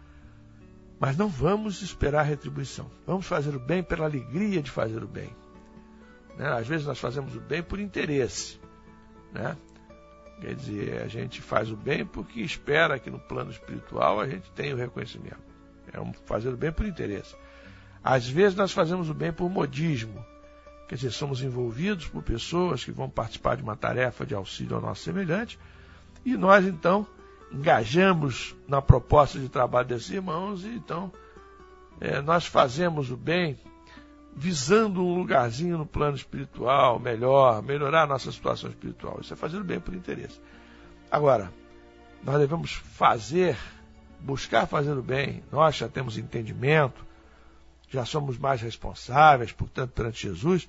[0.98, 2.90] Mas não vamos esperar retribuição.
[3.06, 5.30] Vamos fazer o bem pela alegria de fazer o bem.
[6.38, 6.48] Né?
[6.48, 8.58] Às vezes nós fazemos o bem por interesse,
[9.36, 9.56] né?
[10.40, 14.50] Quer dizer, a gente faz o bem porque espera que no plano espiritual a gente
[14.52, 15.38] tenha o reconhecimento.
[15.92, 17.34] É um fazer o bem por interesse.
[18.02, 20.24] Às vezes nós fazemos o bem por modismo
[20.88, 24.82] quer dizer, somos envolvidos por pessoas que vão participar de uma tarefa de auxílio ao
[24.82, 25.58] nosso semelhante,
[26.24, 27.06] e nós então
[27.52, 31.12] engajamos na proposta de trabalho desses irmãos, e então
[32.00, 33.58] é, nós fazemos o bem
[34.36, 39.18] visando um lugarzinho no plano espiritual melhor, melhorar a nossa situação espiritual.
[39.22, 40.38] Isso é fazer o bem por interesse.
[41.10, 41.50] Agora,
[42.22, 43.56] nós devemos fazer,
[44.20, 45.42] buscar fazer o bem.
[45.50, 47.02] Nós já temos entendimento,
[47.88, 50.68] já somos mais responsáveis, portanto, perante Jesus,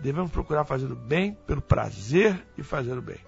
[0.00, 3.18] devemos procurar fazer o bem pelo prazer de fazer o bem.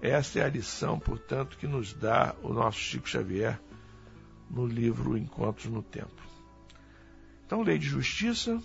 [0.00, 3.58] Essa é a lição, portanto, que nos dá o nosso Chico Xavier
[4.48, 6.22] no livro Encontros no Tempo.
[7.44, 8.60] Então, lei de justiça,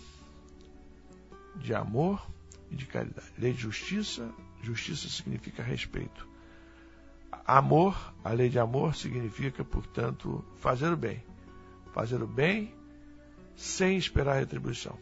[1.55, 2.25] de amor
[2.69, 3.27] e de caridade.
[3.37, 4.29] Lei de justiça,
[4.61, 6.27] justiça significa respeito.
[7.45, 11.23] Amor, a lei de amor significa, portanto, fazer o bem.
[11.93, 12.73] Fazer o bem
[13.55, 14.97] sem esperar retribuição.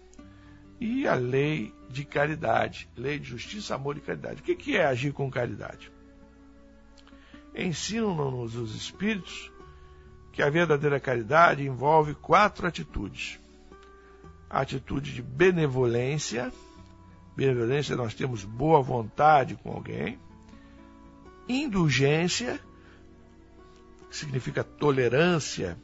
[0.80, 4.42] E a lei de caridade, lei de justiça, amor e caridade.
[4.42, 5.92] O que é agir com caridade?
[7.54, 9.52] Ensinam-nos os Espíritos
[10.32, 13.40] que a verdadeira caridade envolve quatro atitudes:
[14.50, 16.52] atitude de benevolência,
[17.36, 20.18] benevolência nós temos boa vontade com alguém,
[21.48, 22.60] indulgência,
[24.10, 25.78] que significa tolerância,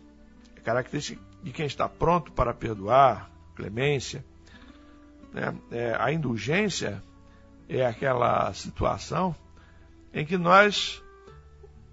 [0.56, 4.26] é característica de quem está pronto para perdoar, clemência.
[5.32, 5.56] Né?
[5.72, 7.04] É, a indulgência
[7.70, 9.36] é aquela situação
[10.14, 11.04] em que nós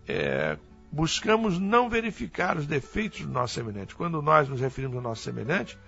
[0.08, 0.56] é,
[0.90, 3.94] buscamos não verificar os defeitos do nosso semelhante.
[3.94, 5.78] Quando nós nos referimos ao nosso semelhante,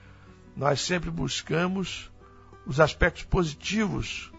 [0.56, 2.10] nós sempre buscamos
[2.66, 4.32] os aspectos positivos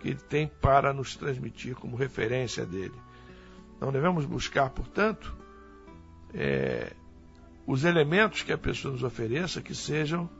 [0.00, 2.94] que ele tem para nos transmitir como referência dele.
[3.80, 5.36] Não devemos buscar, portanto,
[6.32, 6.92] é,
[7.66, 10.30] os elementos que a pessoa nos ofereça que sejam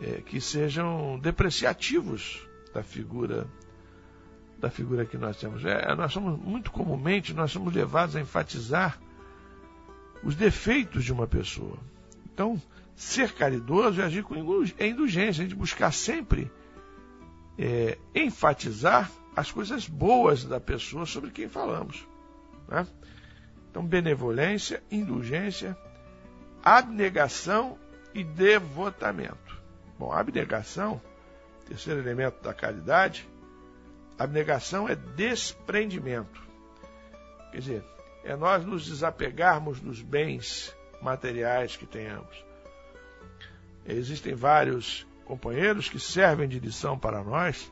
[0.00, 3.46] é, que sejam depreciativos da figura
[4.58, 5.64] da figura que nós temos.
[5.64, 8.98] É, nós somos muito comumente nós somos levados a enfatizar
[10.22, 11.78] os defeitos de uma pessoa.
[12.32, 12.60] Então,
[12.96, 16.50] ser caridoso é agir com indulgência, a gente buscar sempre
[17.58, 22.08] é, enfatizar as coisas boas da pessoa sobre quem falamos.
[22.66, 22.86] Né?
[23.70, 25.76] Então, benevolência, indulgência,
[26.64, 27.78] abnegação
[28.14, 29.62] e devotamento.
[29.98, 31.00] Bom, abnegação,
[31.66, 33.28] terceiro elemento da caridade,
[34.18, 36.42] abnegação é desprendimento.
[37.52, 37.84] Quer dizer,
[38.24, 42.46] é nós nos desapegarmos dos bens materiais que tenhamos.
[43.88, 47.70] Existem vários companheiros que servem de lição para nós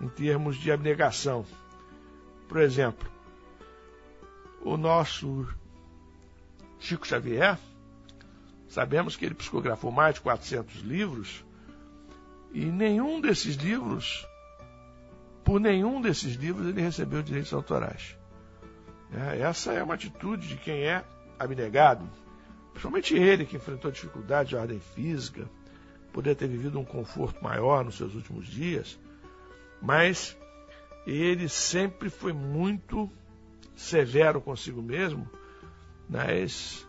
[0.00, 1.44] em termos de abnegação.
[2.48, 3.08] Por exemplo,
[4.62, 5.46] o nosso
[6.78, 7.58] Chico Xavier,
[8.68, 11.44] sabemos que ele psicografou mais de 400 livros
[12.52, 14.26] e nenhum desses livros,
[15.44, 18.16] por nenhum desses livros, ele recebeu direitos autorais.
[19.12, 21.04] É, essa é uma atitude de quem é
[21.38, 22.08] abnegado,
[22.78, 25.50] Principalmente ele, que enfrentou dificuldades de ordem física,
[26.12, 28.96] poderia ter vivido um conforto maior nos seus últimos dias,
[29.82, 30.38] mas
[31.04, 33.10] ele sempre foi muito
[33.74, 35.28] severo consigo mesmo
[36.08, 36.86] nas,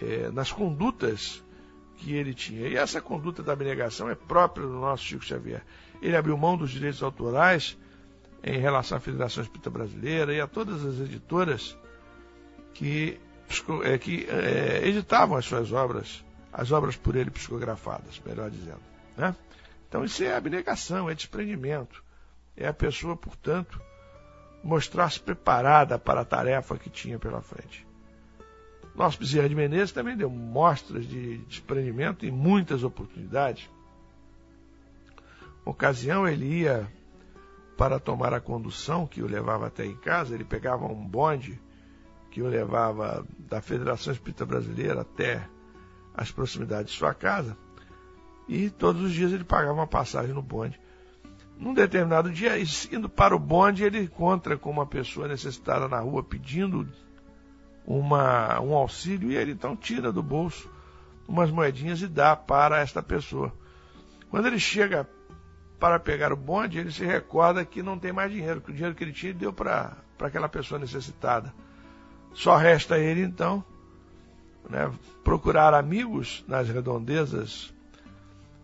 [0.00, 1.44] é, nas condutas
[1.98, 2.66] que ele tinha.
[2.66, 5.64] E essa conduta da abnegação é própria do nosso Chico Xavier.
[6.02, 7.78] Ele abriu mão dos direitos autorais
[8.42, 11.78] em relação à Federação Espírita Brasileira e a todas as editoras
[12.74, 13.20] que
[13.84, 18.80] é, que é, editavam as suas obras, as obras por ele psicografadas, melhor dizendo.
[19.16, 19.34] Né?
[19.88, 22.02] Então isso é abnegação, é desprendimento.
[22.56, 23.80] É a pessoa, portanto,
[24.62, 27.86] mostrar-se preparada para a tarefa que tinha pela frente.
[28.94, 33.68] Nosso Bezerra de Menezes também deu mostras de desprendimento em muitas oportunidades.
[35.64, 36.90] Uma ocasião ele ia
[37.76, 41.58] para tomar a condução que o levava até em casa, ele pegava um bonde
[42.32, 45.46] que o levava da Federação Espírita Brasileira até
[46.14, 47.56] as proximidades de sua casa,
[48.48, 50.80] e todos os dias ele pagava uma passagem no bonde.
[51.58, 52.54] Num determinado dia,
[52.90, 56.88] indo para o bonde, ele encontra com uma pessoa necessitada na rua pedindo
[57.86, 60.70] uma, um auxílio e ele então tira do bolso
[61.28, 63.52] umas moedinhas e dá para esta pessoa.
[64.30, 65.08] Quando ele chega
[65.78, 68.94] para pegar o bonde, ele se recorda que não tem mais dinheiro, que o dinheiro
[68.94, 71.52] que ele tinha ele deu para aquela pessoa necessitada.
[72.34, 73.64] Só resta ele, então,
[74.68, 74.90] né,
[75.22, 77.72] procurar amigos nas redondezas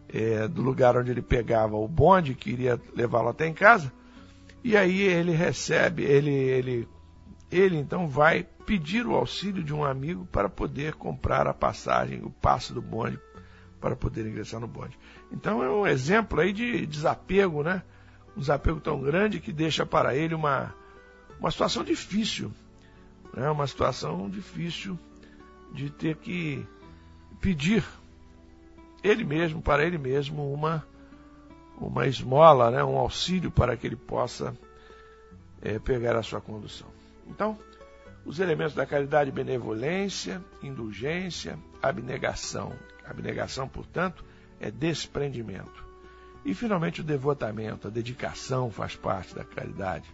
[0.09, 3.93] é, do lugar onde ele pegava o bonde, que iria levá-lo até em casa,
[4.65, 6.89] e aí ele recebe, ele, ele,
[7.51, 12.31] ele então vai pedir o auxílio de um amigo para poder comprar a passagem, o
[12.31, 13.19] passe do bonde
[13.81, 14.99] para poder ingressar no bonde.
[15.33, 17.83] Então é um exemplo aí de desapego, né?
[18.37, 20.75] Um desapego tão grande que deixa para ele uma,
[21.39, 22.53] uma situação difícil,
[23.35, 23.51] né?
[23.51, 24.99] Uma situação difícil
[25.73, 26.67] de ter que
[27.41, 27.85] pedir
[29.03, 30.85] ele mesmo, para ele mesmo, uma,
[31.81, 32.83] uma esmola, né?
[32.83, 34.57] um auxílio para que ele possa
[35.63, 36.89] é, pegar a sua condução.
[37.27, 37.59] Então,
[38.25, 42.73] os elementos da caridade, benevolência, indulgência, abnegação.
[43.05, 44.25] Abnegação, portanto,
[44.61, 45.87] é desprendimento.
[46.45, 50.09] E, finalmente, o devotamento, a dedicação faz parte da caridade.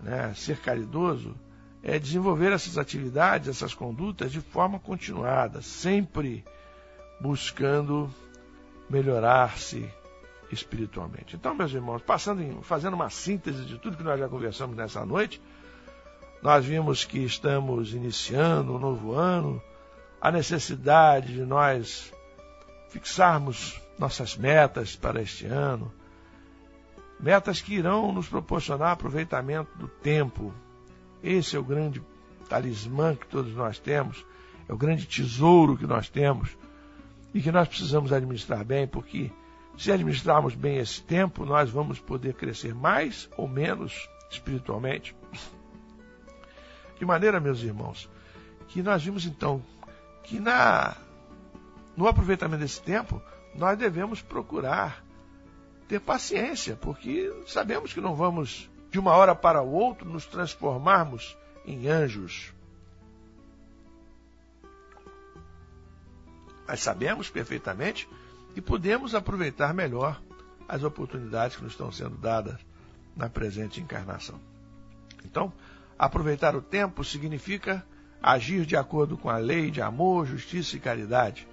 [0.00, 0.32] Né?
[0.34, 1.34] Ser caridoso
[1.82, 6.44] é desenvolver essas atividades, essas condutas de forma continuada, sempre
[7.20, 8.10] buscando
[8.88, 9.88] melhorar-se
[10.50, 11.36] espiritualmente.
[11.36, 15.04] Então, meus irmãos, passando em, fazendo uma síntese de tudo que nós já conversamos nessa
[15.04, 15.40] noite,
[16.42, 19.60] nós vimos que estamos iniciando um novo ano,
[20.20, 22.12] a necessidade de nós
[22.88, 25.92] fixarmos nossas metas para este ano,
[27.20, 30.54] metas que irão nos proporcionar aproveitamento do tempo.
[31.22, 32.02] Esse é o grande
[32.48, 34.24] talismã que todos nós temos,
[34.68, 36.56] é o grande tesouro que nós temos
[37.34, 39.30] e que nós precisamos administrar bem, porque
[39.76, 45.14] se administrarmos bem esse tempo, nós vamos poder crescer mais ou menos espiritualmente.
[46.98, 48.10] De maneira, meus irmãos,
[48.68, 49.62] que nós vimos então
[50.24, 50.96] que na
[51.96, 53.22] no aproveitamento desse tempo
[53.54, 55.04] nós devemos procurar
[55.88, 61.36] ter paciência, porque sabemos que não vamos de uma hora para o outro nos transformarmos
[61.64, 62.52] em anjos.
[66.66, 68.08] Mas sabemos perfeitamente
[68.54, 70.20] que podemos aproveitar melhor
[70.68, 72.58] as oportunidades que nos estão sendo dadas
[73.16, 74.38] na presente encarnação.
[75.24, 75.52] Então,
[75.98, 77.84] Aproveitar o tempo significa
[78.22, 81.48] agir de acordo com a lei de amor, justiça e caridade.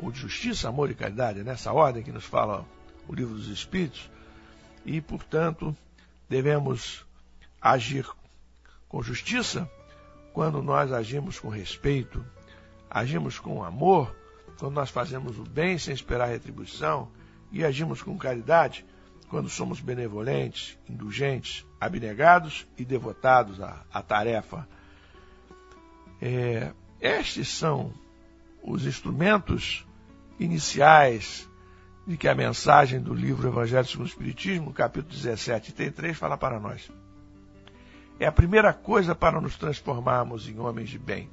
[0.00, 2.66] Ou de justiça, amor e caridade, nessa ordem que nos fala
[3.06, 4.10] o livro dos Espíritos.
[4.84, 5.76] E, portanto,
[6.28, 7.04] devemos
[7.60, 8.06] agir
[8.88, 9.70] com justiça
[10.32, 12.24] quando nós agimos com respeito,
[12.90, 14.14] agimos com amor,
[14.58, 17.08] quando nós fazemos o bem sem esperar retribuição,
[17.52, 18.84] e agimos com caridade
[19.28, 24.68] quando somos benevolentes, indulgentes, abnegados e devotados à, à tarefa.
[26.20, 27.92] É, estes são
[28.62, 29.86] os instrumentos
[30.38, 31.48] iniciais
[32.06, 36.36] de que a mensagem do livro Evangelho segundo o Espiritismo, capítulo 17, item 3, fala
[36.36, 36.90] para nós.
[38.20, 41.30] É a primeira coisa para nos transformarmos em homens de bem.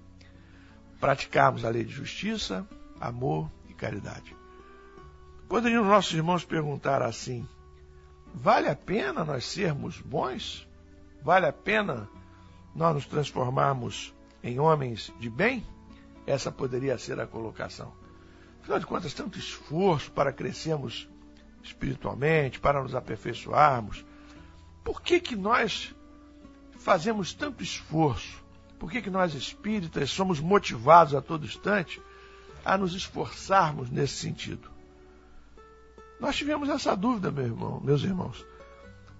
[1.00, 2.66] Praticarmos a lei de justiça,
[3.00, 4.36] amor e caridade.
[5.48, 7.48] Poderiam nossos irmãos perguntar assim:
[8.34, 10.68] Vale a pena nós sermos bons?
[11.22, 12.08] Vale a pena
[12.74, 15.66] nós nos transformarmos em homens de bem?
[16.26, 18.01] Essa poderia ser a colocação.
[18.62, 21.10] Afinal de contas, tanto esforço para crescermos
[21.64, 24.06] espiritualmente, para nos aperfeiçoarmos.
[24.84, 25.94] Por que, que nós
[26.80, 28.42] fazemos tanto esforço?
[28.80, 32.02] Por que, que nós espíritas somos motivados a todo instante
[32.66, 34.70] a nos esforçarmos nesse sentido?
[36.20, 38.46] Nós tivemos essa dúvida, meu irmão, meus irmãos.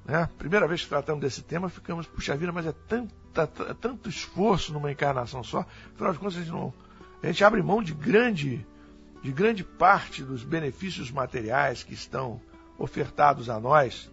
[0.06, 0.30] Né?
[0.38, 4.92] Primeira vez que tratamos desse tema, ficamos, puxa vida, mas é tanta, tanto esforço numa
[4.92, 5.66] encarnação só.
[5.94, 6.74] Afinal de contas, a gente, não,
[7.22, 8.66] a gente abre mão de grande,
[9.22, 12.42] de grande parte dos benefícios materiais que estão
[12.78, 14.12] ofertados a nós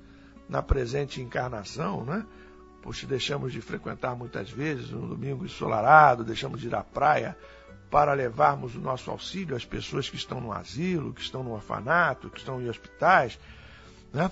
[0.49, 2.25] na presente encarnação, né?
[2.83, 7.37] Poxa, deixamos de frequentar muitas vezes um domingo ensolarado, deixamos de ir à praia
[7.91, 12.31] para levarmos o nosso auxílio às pessoas que estão no asilo, que estão no orfanato,
[12.31, 13.39] que estão em hospitais.
[14.13, 14.31] Né?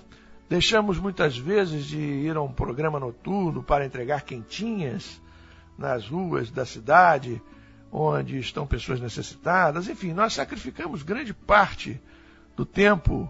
[0.48, 5.20] Deixamos muitas vezes de ir a um programa noturno para entregar quentinhas
[5.76, 7.42] nas ruas da cidade,
[7.90, 9.88] onde estão pessoas necessitadas.
[9.88, 12.00] Enfim, nós sacrificamos grande parte
[12.56, 13.28] do tempo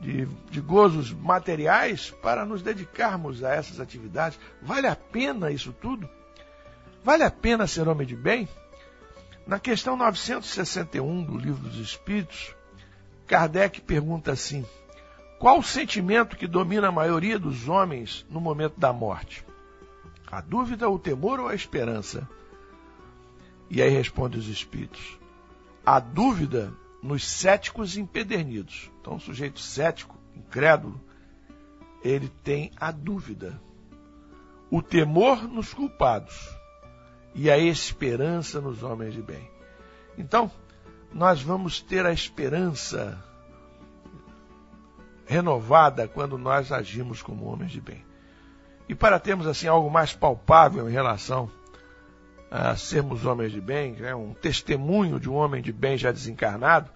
[0.00, 4.38] de, de gozos materiais para nos dedicarmos a essas atividades.
[4.62, 6.08] Vale a pena isso tudo?
[7.02, 8.48] Vale a pena ser homem de bem?
[9.46, 12.54] Na questão 961 do Livro dos Espíritos,
[13.26, 14.64] Kardec pergunta assim:
[15.38, 19.44] qual o sentimento que domina a maioria dos homens no momento da morte?
[20.26, 22.28] A dúvida, o temor ou a esperança?
[23.68, 25.18] E aí responde os Espíritos:
[25.84, 28.90] a dúvida nos céticos empedernidos.
[29.00, 31.00] Então, o sujeito cético, incrédulo,
[32.02, 33.60] ele tem a dúvida.
[34.70, 36.48] O temor nos culpados
[37.34, 39.48] e a esperança nos homens de bem.
[40.18, 40.50] Então,
[41.12, 43.22] nós vamos ter a esperança
[45.26, 48.04] renovada quando nós agimos como homens de bem.
[48.88, 51.50] E para termos assim algo mais palpável em relação
[52.50, 56.90] a sermos homens de bem, né, um testemunho de um homem de bem já desencarnado,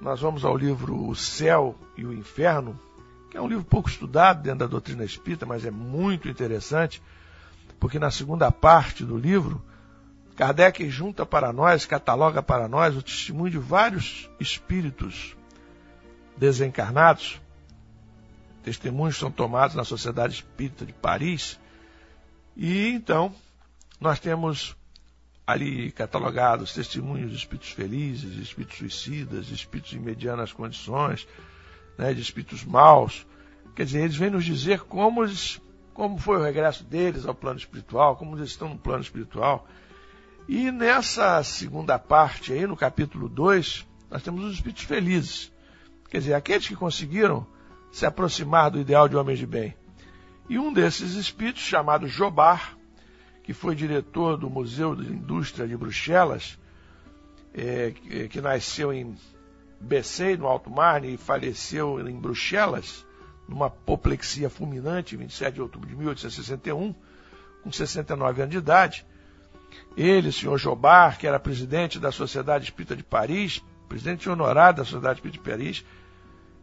[0.00, 2.78] nós vamos ao livro O Céu e o Inferno,
[3.30, 7.00] que é um livro pouco estudado dentro da doutrina espírita, mas é muito interessante,
[7.78, 9.62] porque na segunda parte do livro,
[10.36, 15.36] Kardec junta para nós, cataloga para nós o testemunho de vários espíritos
[16.36, 17.40] desencarnados.
[18.64, 21.58] Testemunhos são tomados na Sociedade Espírita de Paris.
[22.56, 23.34] E então,
[24.02, 24.76] nós temos
[25.46, 31.26] ali catalogados testemunhos de espíritos felizes, de espíritos suicidas, de espíritos em medianas condições,
[31.96, 33.24] né, de espíritos maus.
[33.76, 35.60] Quer dizer, eles vêm nos dizer como, eles,
[35.94, 39.68] como foi o regresso deles ao plano espiritual, como eles estão no plano espiritual.
[40.48, 45.52] E nessa segunda parte aí, no capítulo 2, nós temos os espíritos felizes.
[46.10, 47.46] Quer dizer, aqueles que conseguiram
[47.92, 49.76] se aproximar do ideal de homens de bem.
[50.48, 52.76] E um desses espíritos, chamado Jobar,
[53.42, 56.58] que foi diretor do Museu de Indústria de Bruxelas,
[57.54, 57.92] é,
[58.30, 59.16] que nasceu em
[59.80, 63.04] Bessay, no Alto Marne, e faleceu em Bruxelas,
[63.48, 66.94] numa apoplexia fulminante, 27 de outubro de 1861,
[67.62, 69.04] com 69 anos de idade.
[69.96, 74.84] Ele, o senhor Jobar, que era presidente da Sociedade Espírita de Paris, presidente honorário da
[74.84, 75.84] Sociedade Espírita de Paris,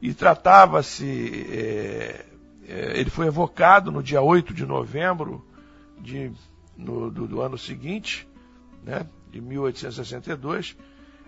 [0.01, 1.47] e tratava-se.
[1.51, 2.25] É,
[2.67, 5.45] é, ele foi evocado no dia 8 de novembro
[5.99, 6.31] de
[6.79, 8.27] no, do, do, ano seguinte,
[8.83, 10.77] né, de 1862,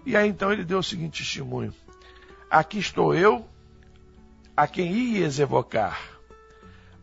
[0.06, 1.74] e aí então ele deu o seguinte testemunho:
[2.50, 3.46] Aqui estou eu,
[4.56, 6.00] a quem ias evocar,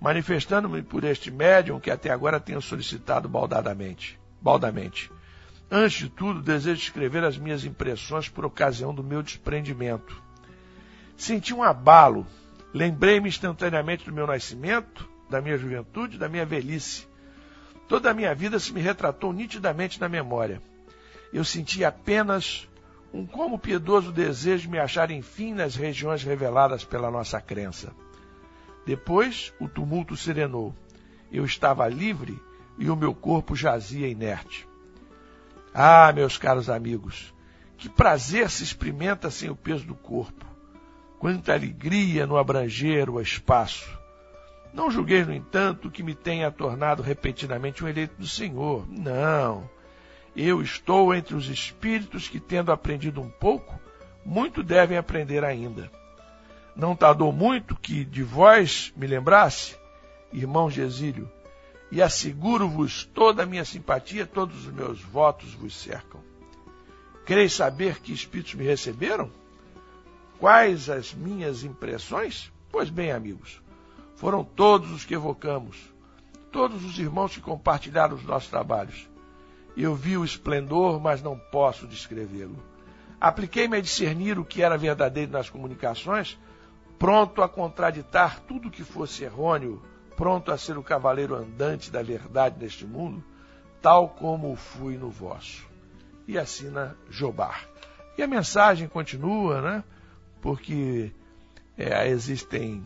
[0.00, 5.12] manifestando-me por este médium que até agora tenho solicitado baldadamente, baldamente.
[5.70, 10.22] Antes de tudo, desejo escrever as minhas impressões por ocasião do meu desprendimento.
[11.14, 12.26] Senti um abalo,
[12.72, 17.07] lembrei-me instantaneamente do meu nascimento, da minha juventude, da minha velhice
[17.88, 20.60] Toda a minha vida se me retratou nitidamente na memória.
[21.32, 22.68] Eu senti apenas
[23.12, 27.92] um como piedoso desejo de me achar enfim nas regiões reveladas pela nossa crença.
[28.86, 30.74] Depois o tumulto serenou.
[31.32, 32.38] Eu estava livre
[32.78, 34.68] e o meu corpo jazia inerte.
[35.72, 37.34] Ah, meus caros amigos,
[37.76, 40.44] que prazer se experimenta sem o peso do corpo.
[41.18, 43.97] Quanta alegria no abranger o espaço.
[44.72, 48.86] Não julguei, no entanto, que me tenha tornado repentinamente um eleito do Senhor.
[48.88, 49.68] Não.
[50.36, 53.78] Eu estou entre os espíritos que, tendo aprendido um pouco,
[54.24, 55.90] muito devem aprender ainda.
[56.76, 59.76] Não tardou muito que de vós me lembrasse,
[60.32, 61.28] irmão Gesílio,
[61.90, 66.20] e asseguro-vos toda a minha simpatia, todos os meus votos vos cercam.
[67.24, 69.30] Quereis saber que espíritos me receberam?
[70.38, 72.52] Quais as minhas impressões?
[72.70, 73.60] Pois bem, amigos,
[74.18, 75.76] foram todos os que evocamos,
[76.50, 79.08] todos os irmãos que compartilharam os nossos trabalhos.
[79.76, 82.60] Eu vi o esplendor, mas não posso descrevê-lo.
[83.20, 86.36] Apliquei-me a discernir o que era verdadeiro nas comunicações,
[86.98, 89.80] pronto a contraditar tudo que fosse errôneo,
[90.16, 93.22] pronto a ser o cavaleiro andante da verdade neste mundo,
[93.80, 95.64] tal como fui no vosso.
[96.26, 97.68] E assina Jobar.
[98.16, 99.84] E a mensagem continua, né?
[100.40, 101.12] Porque
[101.76, 102.84] é, existem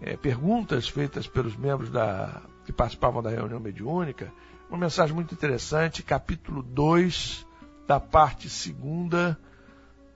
[0.00, 4.32] é, perguntas feitas pelos membros da, que participavam da reunião mediúnica.
[4.68, 7.46] Uma mensagem muito interessante, capítulo 2
[7.86, 9.38] da parte segunda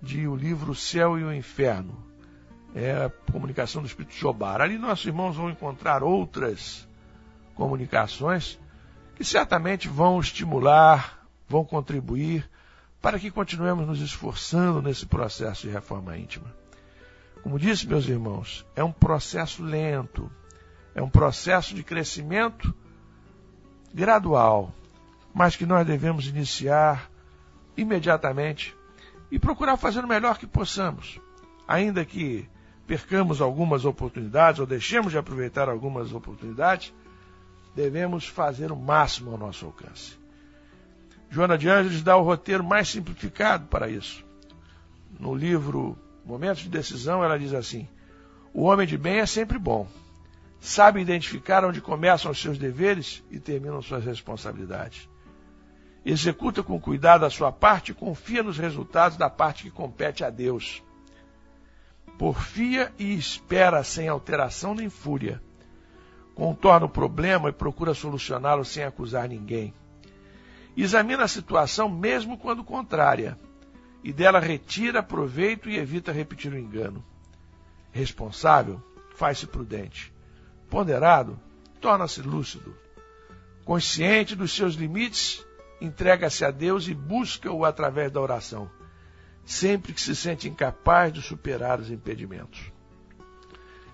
[0.01, 1.97] de o livro O Céu e o Inferno.
[2.75, 4.61] É a comunicação do Espírito Jobar.
[4.61, 6.89] Ali nossos irmãos vão encontrar outras
[7.55, 8.59] comunicações
[9.15, 12.49] que certamente vão estimular, vão contribuir
[13.01, 16.47] para que continuemos nos esforçando nesse processo de reforma íntima.
[17.45, 20.33] Como disse, meus irmãos, é um processo lento,
[20.95, 22.75] é um processo de crescimento
[23.93, 24.73] gradual,
[25.35, 27.11] mas que nós devemos iniciar
[27.77, 28.75] imediatamente
[29.31, 31.21] e procurar fazer o melhor que possamos,
[31.69, 32.49] ainda que
[32.87, 36.95] percamos algumas oportunidades ou deixemos de aproveitar algumas oportunidades,
[37.77, 40.19] devemos fazer o máximo ao nosso alcance.
[41.29, 44.25] Joana de Ângeles dá o roteiro mais simplificado para isso.
[45.21, 47.89] No livro momentos de decisão, ela diz assim:
[48.53, 49.87] o homem de bem é sempre bom.
[50.61, 55.09] Sabe identificar onde começam os seus deveres e terminam suas responsabilidades.
[56.07, 60.31] Executa com cuidado a sua parte e confia nos resultados da parte que compete a
[60.31, 60.83] Deus.
[62.19, 65.43] Porfia e espera sem alteração nem fúria.
[66.35, 69.75] Contorna o problema e procura solucioná-lo sem acusar ninguém.
[70.77, 73.39] Examina a situação mesmo quando contrária
[74.05, 77.03] e dela retira proveito e evita repetir o engano.
[77.91, 78.81] Responsável,
[79.17, 80.13] faz-se prudente.
[80.69, 81.41] Ponderado,
[81.81, 82.77] torna-se lúcido.
[83.65, 85.43] Consciente dos seus limites,
[85.81, 88.71] entrega-se a Deus e busca-o através da oração.
[89.47, 92.73] sempre que se sente incapaz de superar os impedimentos.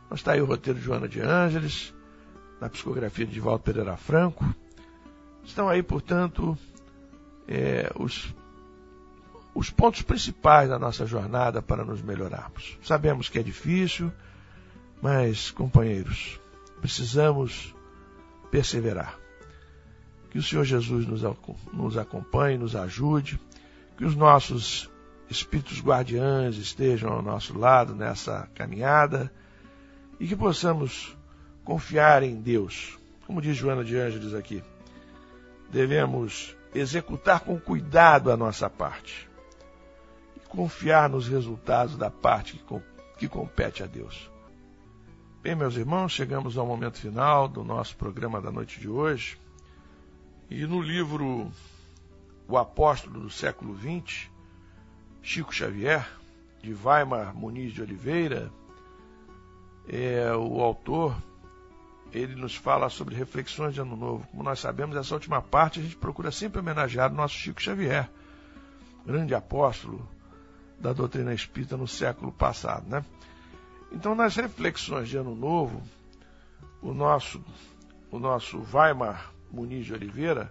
[0.05, 1.93] Então está aí o roteiro de Joana de Ângeles,
[2.61, 4.45] na psicografia de Valdo Pereira Franco.
[5.43, 6.57] Estão aí, portanto,
[7.49, 8.33] é, os,
[9.55, 12.79] os pontos principais da nossa jornada para nos melhorarmos.
[12.83, 14.13] Sabemos que é difícil,
[15.03, 16.41] mas, companheiros,
[16.81, 17.75] precisamos
[18.51, 19.19] perseverar.
[20.31, 23.41] Que o Senhor Jesus nos, acompanhe, nos ajude,
[23.97, 24.89] que os nossos
[25.29, 29.33] espíritos guardiães estejam ao nosso lado nessa caminhada
[30.19, 31.17] e que possamos
[31.65, 32.99] confiar em Deus.
[33.27, 34.63] Como diz Joana de Ângeles aqui,
[35.71, 39.30] devemos executar com cuidado a nossa parte
[40.51, 42.83] confiar nos resultados da parte que,
[43.19, 44.29] que compete a Deus.
[45.41, 49.39] Bem, meus irmãos, chegamos ao momento final do nosso programa da noite de hoje.
[50.51, 51.51] E no livro
[52.49, 54.29] O Apóstolo do Século XX,
[55.23, 56.07] Chico Xavier,
[56.61, 58.51] de Weimar Muniz de Oliveira,
[59.89, 61.17] é, o autor
[62.13, 64.27] ele nos fala sobre reflexões de Ano Novo.
[64.33, 68.11] Como nós sabemos, essa última parte a gente procura sempre homenagear o nosso Chico Xavier,
[69.07, 70.07] grande apóstolo
[70.81, 73.05] da doutrina espírita no século passado, né?
[73.93, 75.83] Então, nas reflexões de Ano Novo,
[76.81, 77.45] o nosso,
[78.11, 80.51] o nosso Weimar Muniz de Oliveira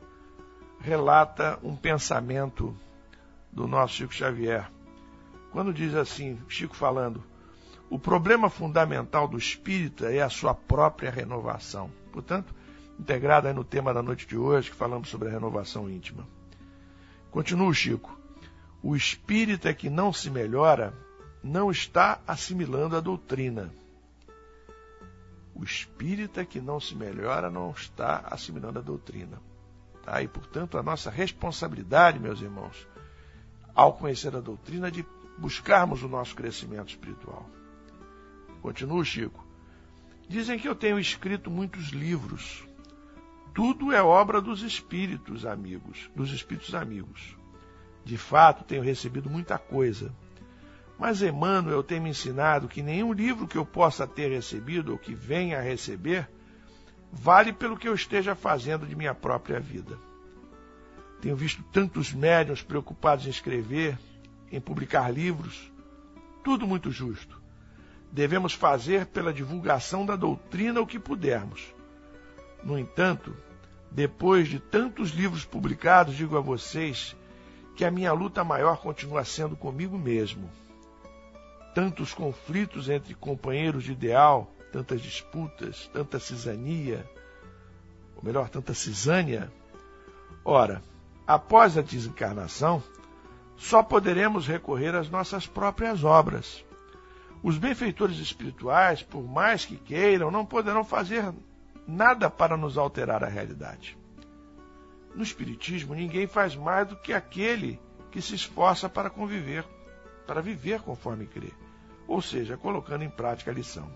[0.79, 2.75] relata um pensamento
[3.51, 4.69] do nosso Chico Xavier.
[5.51, 7.23] Quando diz assim, Chico falando,
[7.89, 11.89] o problema fundamental do espírito é a sua própria renovação.
[12.11, 12.53] Portanto,
[12.99, 16.27] integrado aí no tema da noite de hoje, que falamos sobre a renovação íntima.
[17.31, 18.19] Continua Chico.
[18.81, 20.93] O espírito é que não se melhora
[21.43, 23.71] não está assimilando a doutrina.
[25.53, 29.41] O espírita que não se melhora não está assimilando a doutrina.
[30.03, 30.21] Tá?
[30.21, 32.87] E, portanto, a nossa responsabilidade, meus irmãos,
[33.75, 35.05] ao conhecer a doutrina, é de
[35.37, 37.49] buscarmos o nosso crescimento espiritual.
[38.61, 39.45] Continua, Chico.
[40.27, 42.63] Dizem que eu tenho escrito muitos livros.
[43.53, 47.38] Tudo é obra dos espíritos amigos, dos espíritos amigos.
[48.03, 50.11] De fato, tenho recebido muita coisa
[50.99, 55.15] mas Emmanuel tem me ensinado que nenhum livro que eu possa ter recebido ou que
[55.15, 56.29] venha a receber
[57.09, 59.97] vale pelo que eu esteja fazendo de minha própria vida.
[61.21, 63.97] Tenho visto tantos médiuns preocupados em escrever,
[64.51, 65.71] em publicar livros,
[66.43, 67.41] tudo muito justo.
[68.11, 71.73] Devemos fazer pela divulgação da doutrina o que pudermos.
[72.61, 73.33] No entanto,
[73.89, 77.15] depois de tantos livros publicados, digo a vocês
[77.79, 80.49] que a minha luta maior continua sendo comigo mesmo
[81.73, 87.09] tantos conflitos entre companheiros de ideal, tantas disputas, tanta cisania,
[88.17, 89.49] ou melhor, tanta cisânia.
[90.43, 90.81] Ora,
[91.25, 92.83] após a desencarnação,
[93.55, 96.65] só poderemos recorrer às nossas próprias obras.
[97.41, 101.33] Os benfeitores espirituais, por mais que queiram, não poderão fazer
[101.87, 103.97] nada para nos alterar a realidade.
[105.15, 107.79] No Espiritismo, ninguém faz mais do que aquele
[108.11, 109.65] que se esforça para conviver
[110.29, 111.51] para viver conforme crê,
[112.07, 113.91] ou seja, colocando em prática a lição.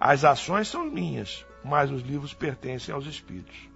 [0.00, 3.70] As ações são minhas, mas os livros pertencem aos espíritos.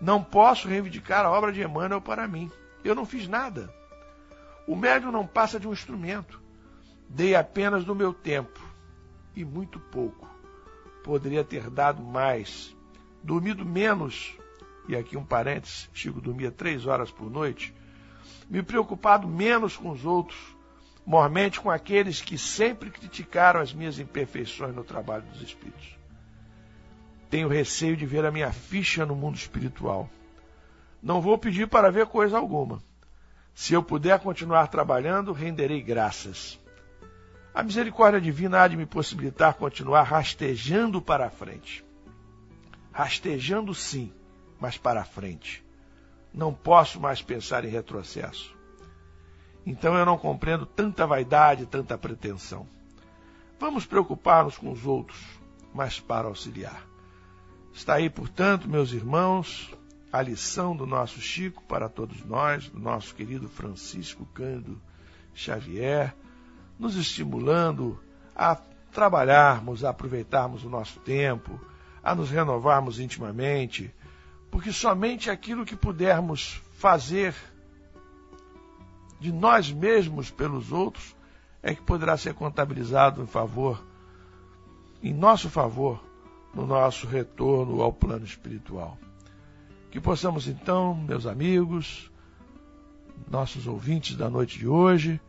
[0.00, 2.50] Não posso reivindicar a obra de Emmanuel para mim.
[2.82, 3.70] Eu não fiz nada.
[4.66, 6.40] O médium não passa de um instrumento.
[7.10, 8.58] Dei apenas do meu tempo,
[9.36, 10.26] e muito pouco.
[11.04, 12.74] Poderia ter dado mais,
[13.22, 14.34] dormido menos,
[14.90, 17.72] e aqui um parênteses, Chico dormia três horas por noite,
[18.48, 20.38] me preocupado menos com os outros,
[21.06, 25.96] mormente com aqueles que sempre criticaram as minhas imperfeições no trabalho dos espíritos.
[27.30, 30.10] Tenho receio de ver a minha ficha no mundo espiritual.
[31.00, 32.82] Não vou pedir para ver coisa alguma.
[33.54, 36.58] Se eu puder continuar trabalhando, renderei graças.
[37.54, 41.84] A misericórdia divina há de me possibilitar continuar rastejando para a frente.
[42.92, 44.12] Rastejando sim,
[44.60, 45.64] mas para frente.
[46.32, 48.54] Não posso mais pensar em retrocesso.
[49.66, 52.66] Então eu não compreendo tanta vaidade, tanta pretensão.
[53.58, 55.20] Vamos preocupar-nos com os outros,
[55.74, 56.86] mas para auxiliar.
[57.72, 59.72] Está aí, portanto, meus irmãos,
[60.12, 64.80] a lição do nosso Chico para todos nós, do nosso querido Francisco Cândido
[65.34, 66.14] Xavier,
[66.78, 68.00] nos estimulando
[68.34, 68.56] a
[68.90, 71.60] trabalharmos, a aproveitarmos o nosso tempo,
[72.02, 73.94] a nos renovarmos intimamente,
[74.50, 77.34] porque somente aquilo que pudermos fazer
[79.20, 81.14] de nós mesmos pelos outros
[81.62, 83.84] é que poderá ser contabilizado em favor,
[85.02, 86.02] em nosso favor,
[86.54, 88.98] no nosso retorno ao plano espiritual.
[89.90, 92.10] Que possamos então, meus amigos,
[93.30, 95.20] nossos ouvintes da noite de hoje,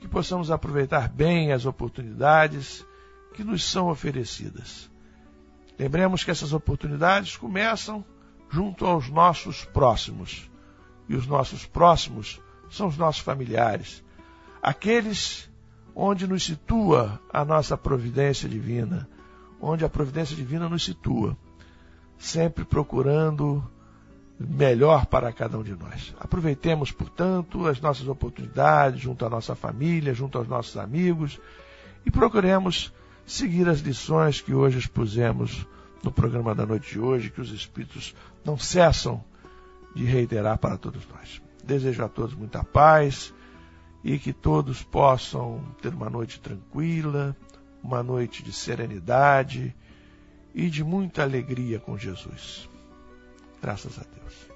[0.00, 2.84] que possamos aproveitar bem as oportunidades
[3.34, 4.90] que nos são oferecidas.
[5.78, 8.04] Lembremos que essas oportunidades começam
[8.50, 10.50] junto aos nossos próximos.
[11.08, 12.40] E os nossos próximos
[12.70, 14.04] são os nossos familiares,
[14.62, 15.48] aqueles
[15.94, 19.08] onde nos situa a nossa providência divina,
[19.60, 21.36] onde a providência divina nos situa,
[22.18, 23.64] sempre procurando
[24.38, 26.14] melhor para cada um de nós.
[26.20, 31.40] Aproveitemos, portanto, as nossas oportunidades junto à nossa família, junto aos nossos amigos
[32.06, 32.92] e procuremos
[33.26, 35.66] seguir as lições que hoje expusemos
[36.02, 39.22] no programa da noite de hoje, que os Espíritos não cessam
[39.94, 41.42] de reiterar para todos nós.
[41.64, 43.32] Desejo a todos muita paz
[44.02, 47.36] e que todos possam ter uma noite tranquila,
[47.82, 49.74] uma noite de serenidade
[50.54, 52.68] e de muita alegria com Jesus.
[53.60, 54.47] Graças a Deus.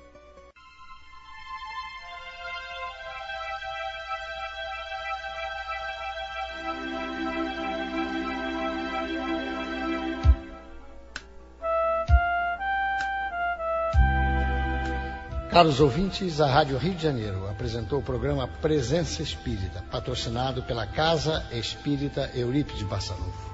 [15.53, 21.45] Caros ouvintes, a Rádio Rio de Janeiro apresentou o programa Presença Espírita, patrocinado pela Casa
[21.53, 23.52] Espírita Eurípides Barçanufo.